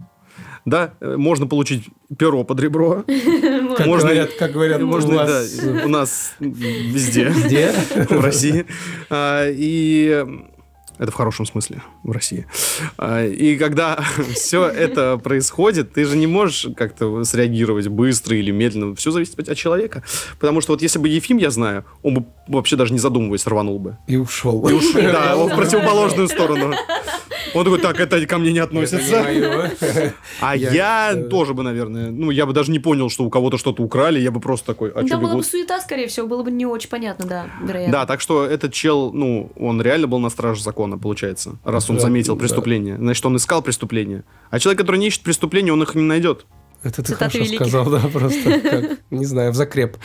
Да, 0.64 0.94
э, 1.00 1.16
можно 1.16 1.46
получить 1.46 1.86
перо 2.18 2.44
под 2.44 2.60
ребро. 2.60 3.04
Как 3.76 3.86
Можно- 3.86 4.08
говорят, 4.10 4.30
как 4.38 4.52
говорят 4.52 4.80
у 4.82 4.86
Можно, 4.86 5.14
вас 5.14 5.54
да, 5.56 5.84
у 5.84 5.88
нас 5.88 6.34
везде, 6.38 7.30
Где? 7.30 7.72
в 8.10 8.20
России. 8.20 8.66
А, 9.10 9.48
И 9.50 10.08
э, 10.08 10.26
это 10.98 11.10
в 11.10 11.14
хорошем 11.14 11.46
смысле, 11.46 11.82
в 12.04 12.12
России. 12.12 12.46
А, 12.96 13.26
И 13.26 13.56
когда 13.56 14.04
все 14.34 14.66
это 14.68 15.18
происходит, 15.18 15.94
ты 15.94 16.04
же 16.04 16.16
не 16.16 16.28
можешь 16.28 16.68
как-то 16.76 17.24
среагировать 17.24 17.88
быстро 17.88 18.36
или 18.36 18.52
медленно. 18.52 18.94
Все 18.94 19.10
зависит 19.10 19.36
от 19.48 19.56
человека. 19.56 20.04
Потому 20.38 20.60
что 20.60 20.74
вот 20.74 20.82
если 20.82 21.00
бы 21.00 21.08
Ефим, 21.08 21.38
я 21.38 21.50
знаю, 21.50 21.84
он 22.04 22.14
бы 22.14 22.24
вообще 22.46 22.76
даже 22.76 22.92
не 22.92 23.00
задумываясь 23.00 23.46
рванул 23.48 23.80
бы. 23.80 23.96
И 24.06 24.16
ушел. 24.16 24.68
И 24.68 24.72
уж, 24.72 24.92
да, 24.92 25.34
в 25.34 25.56
противоположную 25.56 26.28
сторону. 26.28 26.72
Он 27.54 27.64
такой, 27.64 27.78
так, 27.78 28.00
это 28.00 28.24
ко 28.26 28.38
мне 28.38 28.52
не 28.52 28.58
относится. 28.58 29.24
А 30.40 30.56
Я- 30.56 31.14
тоже 31.30 31.54
бы, 31.54 31.62
наверное, 31.62 32.10
ну, 32.10 32.30
я 32.30 32.46
бы 32.46 32.52
даже 32.52 32.70
не 32.70 32.78
понял, 32.78 33.08
что 33.10 33.24
у 33.24 33.30
кого-то 33.30 33.58
что-то 33.58 33.82
украли, 33.82 34.20
я 34.20 34.30
бы 34.30 34.40
просто 34.40 34.66
такой, 34.66 34.90
а 34.90 35.00
Ну, 35.02 35.06
что 35.06 35.16
Там 35.16 35.22
была 35.24 35.34
бы 35.36 35.44
суета, 35.44 35.80
скорее 35.80 36.06
всего, 36.06 36.26
было 36.26 36.42
бы 36.42 36.50
не 36.50 36.66
очень 36.66 36.88
понятно, 36.88 37.26
да, 37.26 37.46
вероятно. 37.62 37.92
Да, 37.92 38.06
так 38.06 38.20
что 38.20 38.44
этот 38.44 38.72
чел, 38.72 39.12
ну, 39.12 39.52
он 39.56 39.80
реально 39.82 40.06
был 40.06 40.18
на 40.18 40.30
страже 40.30 40.62
закона, 40.62 40.98
получается, 40.98 41.58
раз 41.64 41.88
он 41.90 42.00
заметил 42.00 42.36
преступление. 42.36 42.96
Значит, 42.96 43.24
он 43.26 43.36
искал 43.36 43.62
преступление. 43.62 44.24
А 44.50 44.58
человек, 44.58 44.80
который 44.80 44.96
не 44.96 45.08
ищет 45.08 45.22
преступления, 45.22 45.72
он 45.72 45.82
их 45.82 45.94
не 45.94 46.02
найдет. 46.02 46.46
Это 46.82 46.96
ты 46.96 47.12
Цитаты 47.12 47.18
хорошо 47.18 47.38
великих. 47.38 47.56
сказал, 47.60 47.90
да, 47.90 48.00
просто. 48.12 48.60
как, 48.60 48.98
не 49.10 49.24
знаю, 49.24 49.52
в 49.52 49.54
закреп. 49.54 49.96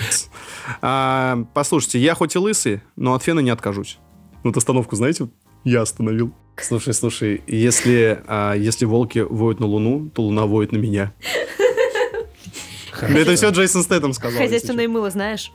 А, 0.81 1.43
послушайте, 1.53 1.97
я 1.99 2.13
хоть 2.13 2.35
и 2.35 2.39
лысый, 2.39 2.81
но 2.95 3.15
от 3.15 3.23
фена 3.23 3.39
не 3.39 3.49
откажусь. 3.49 3.97
Вот 4.43 4.55
остановку, 4.57 4.95
знаете, 4.95 5.27
я 5.63 5.81
остановил. 5.81 6.33
Слушай, 6.59 6.93
слушай, 6.93 7.41
если, 7.45 8.23
а, 8.27 8.53
если 8.55 8.85
волки 8.85 9.19
воют 9.19 9.59
на 9.59 9.67
луну, 9.67 10.09
то 10.09 10.23
луна 10.23 10.45
воет 10.47 10.71
на 10.71 10.77
меня. 10.77 11.13
Это 12.99 13.35
все 13.35 13.49
Джейсон 13.51 13.83
Стэттем 13.83 14.13
сказал. 14.13 14.41
Хозяйственное 14.41 14.87
мыло, 14.87 15.09
знаешь? 15.11 15.51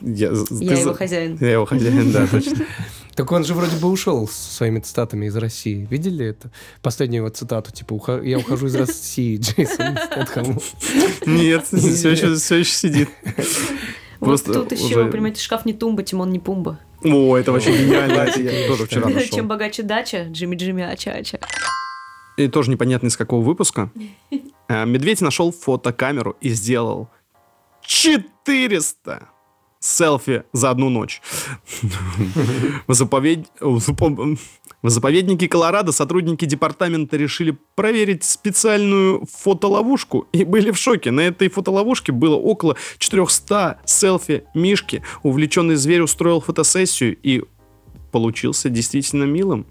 Я, 0.00 0.32
Я 0.50 0.78
его 0.80 0.94
хозяин. 0.94 1.38
Я 1.40 1.52
его 1.52 1.64
хозяин, 1.64 2.10
да, 2.12 2.26
точно. 2.26 2.66
Так 3.14 3.30
он 3.32 3.44
же 3.44 3.54
вроде 3.54 3.76
бы 3.76 3.88
ушел 3.88 4.26
со 4.28 4.54
своими 4.54 4.80
цитатами 4.80 5.26
из 5.26 5.36
России. 5.36 5.86
Видели 5.90 6.26
это? 6.26 6.50
Последнюю 6.82 7.22
его 7.22 7.28
цитату, 7.28 7.70
типа, 7.72 7.92
«Уха- 7.94 8.20
я 8.22 8.38
ухожу 8.38 8.66
из 8.66 8.74
России, 8.74 9.36
Джейсон 9.40 9.96
Стэтхэм. 9.96 10.58
Нет, 11.26 11.66
все 11.66 12.10
еще, 12.10 12.34
все 12.34 12.56
еще 12.56 12.72
сидит. 12.72 13.08
Вот 14.20 14.26
Просто 14.26 14.52
тут 14.54 14.72
еще, 14.72 15.00
уже- 15.02 15.10
понимаете, 15.10 15.40
шкаф 15.42 15.64
не 15.66 15.72
тумба, 15.72 16.02
Тимон 16.02 16.30
не 16.30 16.38
пумба. 16.38 16.78
О, 17.04 17.36
это 17.36 17.52
вообще 17.52 17.72
гениально. 17.76 18.28
Я 18.36 18.68
тоже 18.68 18.86
вчера 18.86 19.08
Чем 19.10 19.14
нашел. 19.14 19.42
богаче 19.44 19.82
дача, 19.82 20.24
Джимми 20.30 20.56
Джимми 20.56 20.82
Ача 20.82 21.12
Ача. 21.12 21.38
И 22.36 22.48
тоже 22.48 22.70
непонятно 22.70 23.08
из 23.08 23.16
какого 23.16 23.42
выпуска. 23.44 23.90
А, 24.72 24.84
Медведь 24.84 25.20
нашел 25.20 25.50
фотокамеру 25.50 26.36
и 26.40 26.50
сделал 26.50 27.08
400 27.82 29.28
селфи 29.80 30.44
за 30.52 30.70
одну 30.70 30.90
ночь. 30.90 31.20
В 32.86 32.92
заповед- 32.92 33.48
в 34.82 34.86
запо- 34.86 35.10
в 35.10 35.10
заповеднике 35.10 35.48
Колорадо 35.48 35.92
сотрудники 35.92 36.44
департамента 36.44 37.16
решили 37.16 37.56
проверить 37.74 38.24
специальную 38.24 39.26
фотоловушку 39.26 40.28
и 40.32 40.44
были 40.44 40.70
в 40.70 40.76
шоке. 40.76 41.10
На 41.10 41.20
этой 41.20 41.48
фотоловушке 41.48 42.12
было 42.12 42.36
около 42.36 42.76
400 42.98 43.80
селфи 43.84 44.44
Мишки. 44.54 45.02
Увлеченный 45.22 45.76
зверь 45.76 46.02
устроил 46.02 46.40
фотосессию 46.40 47.16
и 47.22 47.42
получился 48.12 48.68
действительно 48.68 49.24
милым. 49.24 49.66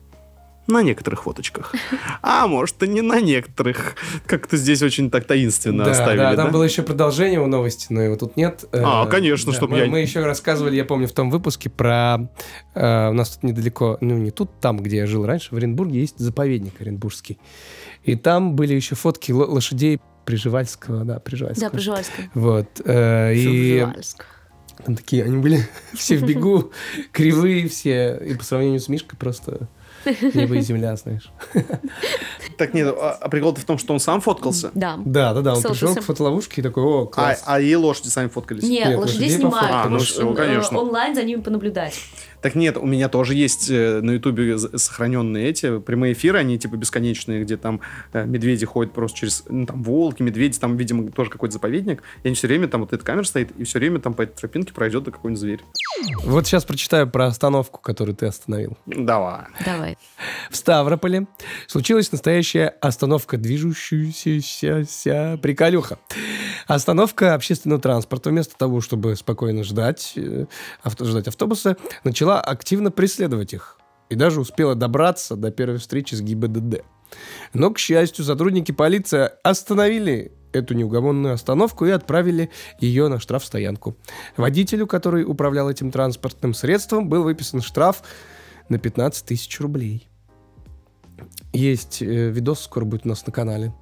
На 0.70 0.84
некоторых 0.84 1.24
фоточках. 1.24 1.74
А 2.22 2.48
может, 2.48 2.82
и 2.84 2.88
не 2.88 3.02
на 3.02 3.20
некоторых. 3.20 3.96
Как-то 4.26 4.56
здесь 4.56 4.82
очень 4.84 5.10
так 5.10 5.26
таинственно 5.26 5.84
Да, 5.86 5.92
оставили, 5.92 6.18
да, 6.20 6.36
да? 6.36 6.44
там 6.44 6.52
было 6.52 6.64
еще 6.64 6.84
продолжение 6.84 7.42
у 7.42 7.48
новости, 7.48 7.88
но 7.90 8.02
его 8.02 8.16
тут 8.16 8.38
нет. 8.38 8.66
Э, 8.72 8.82
А, 8.86 9.06
конечно, 9.08 9.52
да, 9.52 9.58
чтоб 9.58 9.72
мы, 9.72 9.80
я- 9.80 9.86
Мы 9.88 10.00
еще 10.00 10.24
рассказывали, 10.24 10.76
я 10.76 10.86
помню, 10.86 11.08
в 11.08 11.12
том 11.12 11.30
выпуске 11.32 11.70
про... 11.70 12.30
э, 12.76 13.10
у 13.10 13.14
нас 13.14 13.32
тут 13.32 13.44
недалеко, 13.44 13.98
ну 14.02 14.16
не 14.18 14.32
тут, 14.32 14.60
там, 14.60 14.78
где 14.78 14.98
я 14.98 15.08
жил 15.08 15.26
раньше, 15.26 15.50
в 15.54 15.58
Оренбурге 15.58 16.00
есть 16.02 16.20
заповедник 16.20 16.80
Оренбургский. 16.80 17.40
И 18.04 18.16
там 18.16 18.56
были 18.56 18.74
еще 18.76 18.96
фотки 18.96 19.32
ло- 19.32 19.46
лошадей 19.46 20.00
Приживальского, 20.26 21.04
да, 21.04 21.20
Приживальского. 21.20 21.70
Да, 21.70 21.76
Приживальская. 21.76 22.30
Вот. 22.36 22.68
э, 22.86 23.34
и 23.34 23.46
Приживальск. 23.80 24.26
там 24.86 24.96
такие, 24.96 25.24
они 25.24 25.38
были 25.38 25.68
все 25.94 26.18
в 26.18 26.24
бегу, 26.28 26.72
кривые 27.12 27.68
все, 27.68 28.18
и 28.24 28.36
по 28.36 28.44
сравнению 28.44 28.80
с 28.80 28.88
Мишкой 28.88 29.18
просто 29.18 29.68
небо 30.06 30.56
и 30.56 30.62
земля, 30.62 30.96
знаешь. 30.96 31.32
Так 32.58 32.74
нет, 32.74 32.94
а, 32.98 33.12
а 33.22 33.30
прикол-то 33.30 33.62
в 33.62 33.64
том, 33.64 33.78
что 33.78 33.94
он 33.94 34.00
сам 34.00 34.22
фоткался? 34.22 34.72
Да. 34.74 35.00
Да, 35.06 35.34
да, 35.34 35.42
да, 35.42 35.56
он 35.56 35.64
пришел 35.64 35.96
к 35.96 36.02
фотоловушке 36.02 36.62
и 36.62 36.64
такой, 36.64 36.84
о, 36.84 37.04
А, 37.04 37.06
класс. 37.08 37.44
а 37.46 37.60
и 37.62 37.74
лошади 37.76 38.08
сами 38.10 38.28
фоткались? 38.28 38.64
Не, 38.64 38.80
Нет, 38.80 38.98
лошадей 38.98 39.30
снимают. 39.30 39.70
А, 39.72 39.78
потому 39.84 39.98
ну 39.98 40.00
что, 40.04 40.14
всё, 40.14 40.34
э, 40.34 40.36
конечно. 40.36 40.78
онлайн 40.78 41.16
за 41.16 41.24
ними 41.24 41.42
понаблюдать. 41.42 42.00
Так 42.42 42.56
нет, 42.56 42.78
у 42.78 42.86
меня 42.86 43.10
тоже 43.10 43.34
есть 43.36 43.70
э, 43.70 44.00
на 44.02 44.12
Ютубе 44.12 44.58
сохраненные 44.58 45.48
эти 45.50 45.80
прямые 45.80 46.14
эфиры, 46.14 46.40
они 46.40 46.58
типа 46.58 46.76
бесконечные, 46.76 47.44
где 47.44 47.58
там 47.58 47.82
э, 48.14 48.26
медведи 48.26 48.66
ходят 48.66 48.94
просто 48.94 49.20
через, 49.20 49.44
ну, 49.50 49.66
там, 49.66 49.84
волки, 49.84 50.22
медведи, 50.22 50.58
там, 50.58 50.78
видимо, 50.78 51.12
тоже 51.12 51.30
какой-то 51.30 51.54
заповедник, 51.54 52.02
и 52.24 52.28
они 52.28 52.36
все 52.36 52.48
время, 52.48 52.68
там 52.68 52.82
вот 52.82 52.94
эта 52.94 53.04
камера 53.04 53.24
стоит, 53.24 53.52
и 53.58 53.64
все 53.66 53.80
время 53.80 54.00
там 54.00 54.14
по 54.14 54.22
этой 54.22 54.38
тропинке 54.38 54.74
пройдет 54.74 55.06
какой-нибудь 55.06 55.40
зверь. 55.40 55.62
Вот 56.24 56.46
сейчас 56.48 56.64
прочитаю 56.64 57.10
про 57.10 57.26
остановку, 57.28 57.80
которую 57.82 58.16
ты 58.16 58.26
остановил. 58.26 58.78
Давай. 58.86 59.46
Давай. 59.66 59.89
В 60.50 60.56
Ставрополе 60.56 61.28
случилась 61.68 62.12
настоящая 62.12 62.68
остановка 62.82 63.38
движущаяся 63.38 65.40
приколюха. 65.42 66.00
Остановка 66.68 67.34
общественного 67.34 67.82
транспорта 67.82 68.30
вместо 68.30 68.58
того, 68.58 68.82
чтобы 68.82 69.16
спокойно 69.16 69.64
ждать, 69.64 70.14
э, 70.16 70.46
авто, 70.84 71.06
ждать 71.06 71.28
автобуса, 71.28 71.78
начала 72.04 72.42
активно 72.42 72.92
преследовать 72.92 73.54
их. 73.54 73.78
И 74.10 74.16
даже 74.16 74.42
успела 74.42 74.76
добраться 74.76 75.36
до 75.36 75.52
первой 75.52 75.78
встречи 75.78 76.16
с 76.16 76.22
ГИБДД. 76.22 76.84
Но, 77.54 77.72
к 77.72 77.80
счастью, 77.80 78.26
сотрудники 78.26 78.72
полиции 78.72 79.30
остановили 79.44 80.32
эту 80.52 80.74
неугомонную 80.74 81.34
остановку 81.34 81.86
и 81.86 81.92
отправили 81.92 82.50
ее 82.80 83.08
на 83.08 83.20
штрафстоянку. 83.20 83.96
Водителю, 84.38 84.88
который 84.88 85.24
управлял 85.24 85.70
этим 85.70 85.92
транспортным 85.92 86.54
средством, 86.54 87.08
был 87.08 87.24
выписан 87.24 87.62
штраф 87.62 88.04
на 88.70 88.78
15 88.80 89.26
тысяч 89.26 89.60
рублей. 89.60 90.08
Есть 91.54 92.02
э, 92.02 92.30
видос, 92.30 92.62
скоро 92.62 92.86
будет 92.86 93.06
у 93.06 93.10
нас 93.10 93.26
на 93.26 93.34
канале, 93.34 93.74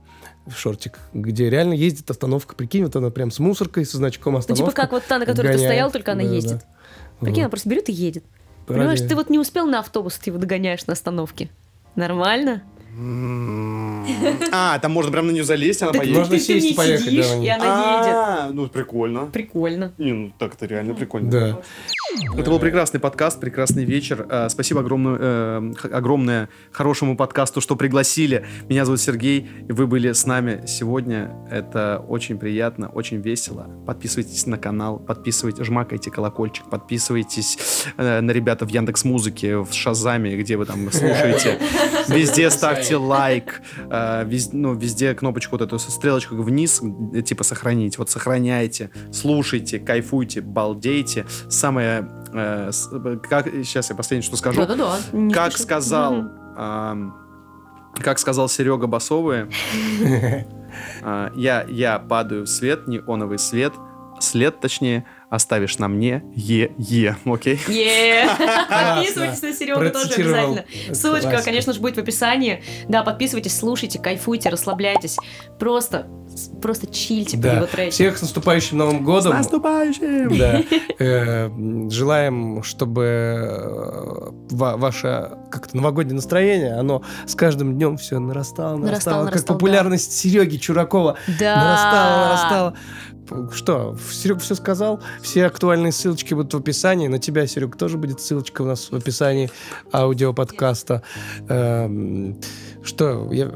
шортик, 0.56 0.98
где 1.14 1.50
реально 1.50 1.74
ездит 1.74 2.10
остановка. 2.10 2.56
Прикинь, 2.56 2.84
вот 2.84 2.96
она 2.96 3.10
прям 3.10 3.30
с 3.32 3.40
мусоркой, 3.40 3.86
со 3.86 3.98
значком 3.98 4.34
Ну, 4.34 4.40
остановка. 4.40 4.72
типа 4.72 4.82
как 4.82 4.92
вот 4.94 5.04
та, 5.06 5.20
на 5.20 5.26
которой 5.26 5.48
ты 5.48 5.54
гоняет. 5.54 5.70
стоял, 5.70 5.92
только 5.92 6.14
она 6.14 6.22
Да-да-да. 6.24 6.36
ездит. 6.36 6.66
Прикинь, 7.20 7.42
она 7.44 7.50
просто 7.50 7.70
берет 7.70 7.90
и 7.90 7.94
едет. 7.94 8.24
Ради- 8.68 8.80
Понимаешь, 8.80 9.00
ты 9.02 9.16
вот 9.16 9.30
не 9.30 9.40
успел 9.40 9.66
на 9.68 9.80
автобус, 9.80 10.18
ты 10.18 10.30
его 10.30 10.40
догоняешь 10.40 10.86
на 10.88 10.94
остановке. 10.94 11.50
Нормально? 11.96 12.64
А, 14.52 14.80
там 14.80 14.92
можно 14.92 15.12
прям 15.12 15.28
на 15.28 15.32
нее 15.32 15.44
залезть, 15.44 15.84
она 15.84 15.94
поедет. 15.94 16.18
Можно 16.18 16.32
ты, 16.32 16.38
ты 16.38 16.44
в 16.44 16.46
сесть 16.48 16.72
и 16.72 16.74
поехать, 16.74 17.06
да, 17.16 17.36
и 17.36 17.48
она 17.48 18.00
едет. 18.00 18.16
А, 18.16 18.50
Ну, 18.54 18.68
прикольно. 18.68 19.26
Прикольно. 19.28 19.94
Не, 19.98 20.14
ну 20.14 20.32
так 20.40 20.56
это 20.56 20.66
реально 20.66 20.96
прикольно. 20.96 21.30
Да. 21.30 21.62
Это 22.20 22.50
был 22.50 22.60
прекрасный 22.60 23.00
подкаст, 23.00 23.40
прекрасный 23.40 23.86
вечер. 23.86 24.26
Э, 24.30 24.50
Спасибо 24.50 24.80
огромное, 24.82 25.18
э, 25.20 25.72
огромное 25.92 26.50
хорошему 26.72 27.16
подкасту, 27.16 27.62
что 27.62 27.76
пригласили. 27.76 28.46
Меня 28.70 28.86
зовут 28.86 29.02
Сергей, 29.02 29.48
и 29.68 29.72
вы 29.72 29.86
были 29.86 30.12
с 30.12 30.26
нами 30.26 30.64
сегодня. 30.66 31.36
Это 31.52 32.04
очень 32.08 32.40
приятно, 32.40 32.90
очень 32.90 33.18
весело. 33.18 33.70
Подписывайтесь 33.86 34.48
на 34.48 34.58
канал, 34.58 34.98
подписывайтесь, 34.98 35.66
жмакайте 35.66 36.10
колокольчик, 36.10 36.68
подписывайтесь 36.70 37.86
э, 37.98 38.22
на 38.22 38.32
ребята 38.32 38.66
в 38.66 38.70
Яндекс 38.70 39.04
Музыке, 39.04 39.58
в 39.58 39.72
Шазаме, 39.72 40.36
где 40.38 40.58
вы 40.58 40.66
там 40.66 40.92
слушаете. 40.92 41.60
Везде 42.08 42.50
ставьте 42.50 42.96
лайк, 42.96 43.62
ну, 44.54 44.74
везде 44.74 45.14
кнопочку 45.14 45.58
вот 45.58 45.62
эту 45.62 45.78
стрелочку 45.78 46.36
вниз, 46.36 46.82
типа 47.26 47.44
сохранить. 47.44 47.98
Вот 47.98 48.10
сохраняйте, 48.10 48.92
слушайте, 49.12 49.80
кайфуйте, 49.80 50.42
балдейте. 50.42 51.26
Самое, 51.50 52.07
э, 52.34 52.72
с- 52.72 52.90
э, 52.92 53.18
как, 53.30 53.48
сейчас 53.48 53.90
я 53.90 53.96
последнее, 53.96 54.26
что 54.26 54.38
скажу. 54.38 54.62
Да-да-да. 54.66 54.98
Как 55.34 55.52
спеши. 55.52 55.64
сказал, 55.64 56.14
Мгм. 56.16 56.32
ам, 56.58 57.16
как 57.96 58.20
сказал 58.20 58.48
Серега 58.50 58.88
Басовые, 58.88 59.50
а, 61.04 61.32
я, 61.36 61.64
я 61.68 62.00
падаю 62.00 62.44
в 62.46 62.48
свет, 62.48 62.88
неоновый 62.88 63.40
свет, 63.40 63.74
след, 64.20 64.60
точнее, 64.60 65.06
оставишь 65.30 65.78
на 65.78 65.88
мне, 65.88 66.24
е-е, 66.36 67.16
окей? 67.26 67.60
Е, 67.68 68.28
Подписывайтесь 68.70 69.42
на 69.42 69.54
Серегу 69.54 69.90
тоже 69.90 70.14
обязательно. 70.14 70.64
Ссылочка, 70.94 71.42
конечно 71.44 71.74
же, 71.74 71.80
будет 71.82 71.96
в 71.96 72.00
описании. 72.00 72.64
Да, 72.88 73.04
подписывайтесь, 73.04 73.58
слушайте, 73.58 74.00
кайфуйте, 74.00 74.50
расслабляйтесь. 74.50 75.18
Просто, 75.60 76.08
просто 76.62 76.88
чильте 76.88 77.34
под 77.38 77.42
Да. 77.42 77.54
его 77.54 77.66
треки. 77.66 77.92
Всех 77.92 78.18
с 78.18 78.22
наступающим 78.22 78.78
Новым 78.78 79.00
С 79.00 79.06
годом. 79.06 79.34
наступающим! 79.34 80.38
Да. 80.38 80.62
Э, 81.00 81.50
Желаем, 81.92 82.64
чтобы 82.64 83.04
э, 83.04 84.30
ва- 84.52 84.78
ваше 84.78 85.32
как-то 85.52 85.76
новогоднее 85.78 86.16
настроение, 86.16 86.74
оно 86.74 87.04
с 87.28 87.36
каждым 87.36 87.76
днем 87.76 87.98
все 87.98 88.18
нарастало, 88.20 88.78
Нарастало, 88.78 89.24
нарастало. 89.26 89.30
Как 89.30 89.46
популярность 89.46 90.12
Сереги 90.14 90.58
Чуракова 90.58 91.18
Да. 91.40 91.56
нарастала, 91.56 92.26
нарастала. 92.26 92.74
Что, 93.54 93.98
Серег 94.12 94.40
все 94.42 94.56
сказал? 94.56 95.02
Все 95.22 95.46
актуальные 95.46 95.92
ссылочки 95.92 96.34
будут 96.34 96.54
в 96.54 96.58
описании. 96.58 97.08
На 97.08 97.20
тебя, 97.20 97.46
Серег, 97.48 97.76
тоже 97.76 97.98
будет 97.98 98.22
ссылочка 98.22 98.62
у 98.62 98.66
нас 98.66 98.90
в 98.92 98.96
описании 98.96 99.50
аудиоподкаста. 99.94 101.04
Эм, 101.50 102.38
Что? 102.84 103.28
я- 103.34 103.52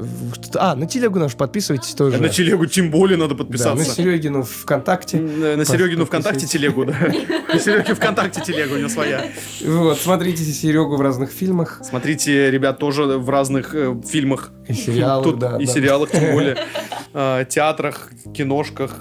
А, 0.56 0.74
на 0.74 0.86
телегу 0.86 1.18
нашу 1.18 1.36
подписывайтесь 1.38 1.94
тоже. 1.94 2.18
На 2.18 2.28
телегу 2.28 2.66
тем 2.66 2.90
более 2.90 3.16
надо 3.16 3.30
Да, 3.30 3.34
на 3.34 3.44
подписаться. 3.44 3.84
Серегину 3.94 4.42
ВКонтакте. 4.42 5.18
На 5.20 5.56
на 5.56 5.64
Серегину. 5.64 6.04
ВКонтакте 6.04 6.46
телегу, 6.46 6.84
да. 6.84 6.94
На 7.52 7.58
Сереге 7.58 7.94
ВКонтакте 7.94 8.42
телегу 8.42 8.74
у 8.74 8.78
него 8.78 8.90
своя. 8.90 9.24
Вот, 9.64 9.98
смотрите 9.98 10.42
Серегу 10.44 10.96
в 10.96 11.00
разных 11.00 11.30
фильмах 11.30 11.80
Смотрите, 11.82 12.50
ребят, 12.50 12.78
тоже 12.78 13.04
в 13.04 13.28
разных 13.30 13.74
э, 13.74 13.94
фильмах. 14.06 14.50
и 14.68 14.74
сериалах, 14.74 15.24
Тут 15.24 15.38
да. 15.38 15.56
и 15.58 15.64
да. 15.66 15.72
сериалах, 15.72 16.10
тем 16.10 16.32
более. 16.32 16.56
э, 17.14 17.44
Театрах, 17.48 18.10
киношках, 18.34 18.96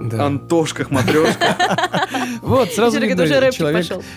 Да. 0.00 0.26
Антошках, 0.26 0.90
матрешках. 0.90 1.56
Вот, 2.42 2.70
сразу 2.72 2.98
видно, 2.98 3.26
человек 3.26 3.54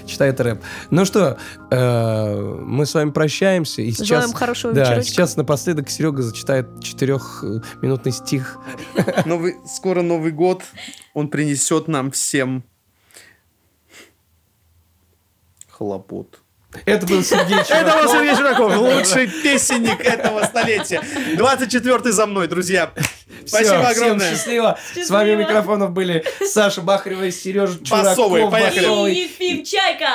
читает 0.08 0.40
рэп. 0.40 0.64
Ну 0.90 1.06
что, 1.06 1.38
э, 1.70 2.58
мы 2.66 2.86
с 2.86 2.94
вами 2.94 3.12
прощаемся. 3.12 3.82
И 3.82 3.92
сейчас, 3.92 4.08
Желаем 4.08 4.34
хорошего 4.34 4.74
да, 4.74 5.02
сейчас 5.04 5.36
напоследок 5.36 5.90
Серега 5.90 6.22
зачитает 6.22 6.68
четырехминутный 6.82 8.12
стих. 8.12 8.58
Новый, 9.26 9.56
скоро 9.66 10.02
Новый 10.02 10.32
год. 10.32 10.64
Он 11.14 11.28
принесет 11.28 11.88
нам 11.88 12.12
всем 12.12 12.64
хлопот. 15.70 16.43
Это 16.86 17.06
был 17.06 17.24
Сергей 17.24 17.58
Это 17.60 17.66
Чураков. 17.68 18.04
был 18.04 18.12
Сергей 18.12 18.36
Жураков, 18.36 18.78
лучший 18.78 19.28
песенник 19.28 20.02
этого 20.02 20.44
столетия. 20.46 21.02
24-й 21.36 22.12
за 22.12 22.26
мной, 22.26 22.48
друзья. 22.48 22.92
Спасибо 23.46 23.70
всем 23.84 23.86
огромное. 23.86 24.30
счастливо. 24.32 24.80
С 24.96 25.10
вами 25.10 25.34
у 25.36 25.38
микрофонов 25.38 25.92
были 25.92 26.24
Саша 26.46 26.82
Бахарева 26.82 27.24
и 27.24 27.32
Сережа 27.32 27.78
Басовые, 27.90 28.44
Чураков. 28.46 28.52
поехали. 28.52 28.88
Басовый. 28.88 29.14
И 29.14 29.20
Ефим 29.24 29.64
Чайка! 29.66 30.08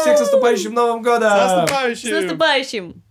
Всех 0.00 0.16
с 0.16 0.20
наступающим 0.20 0.72
Новым 0.74 1.02
годом! 1.02 1.30
С 1.30 1.34
С 1.34 1.52
наступающим! 1.56 2.10
наступающим! 2.22 3.02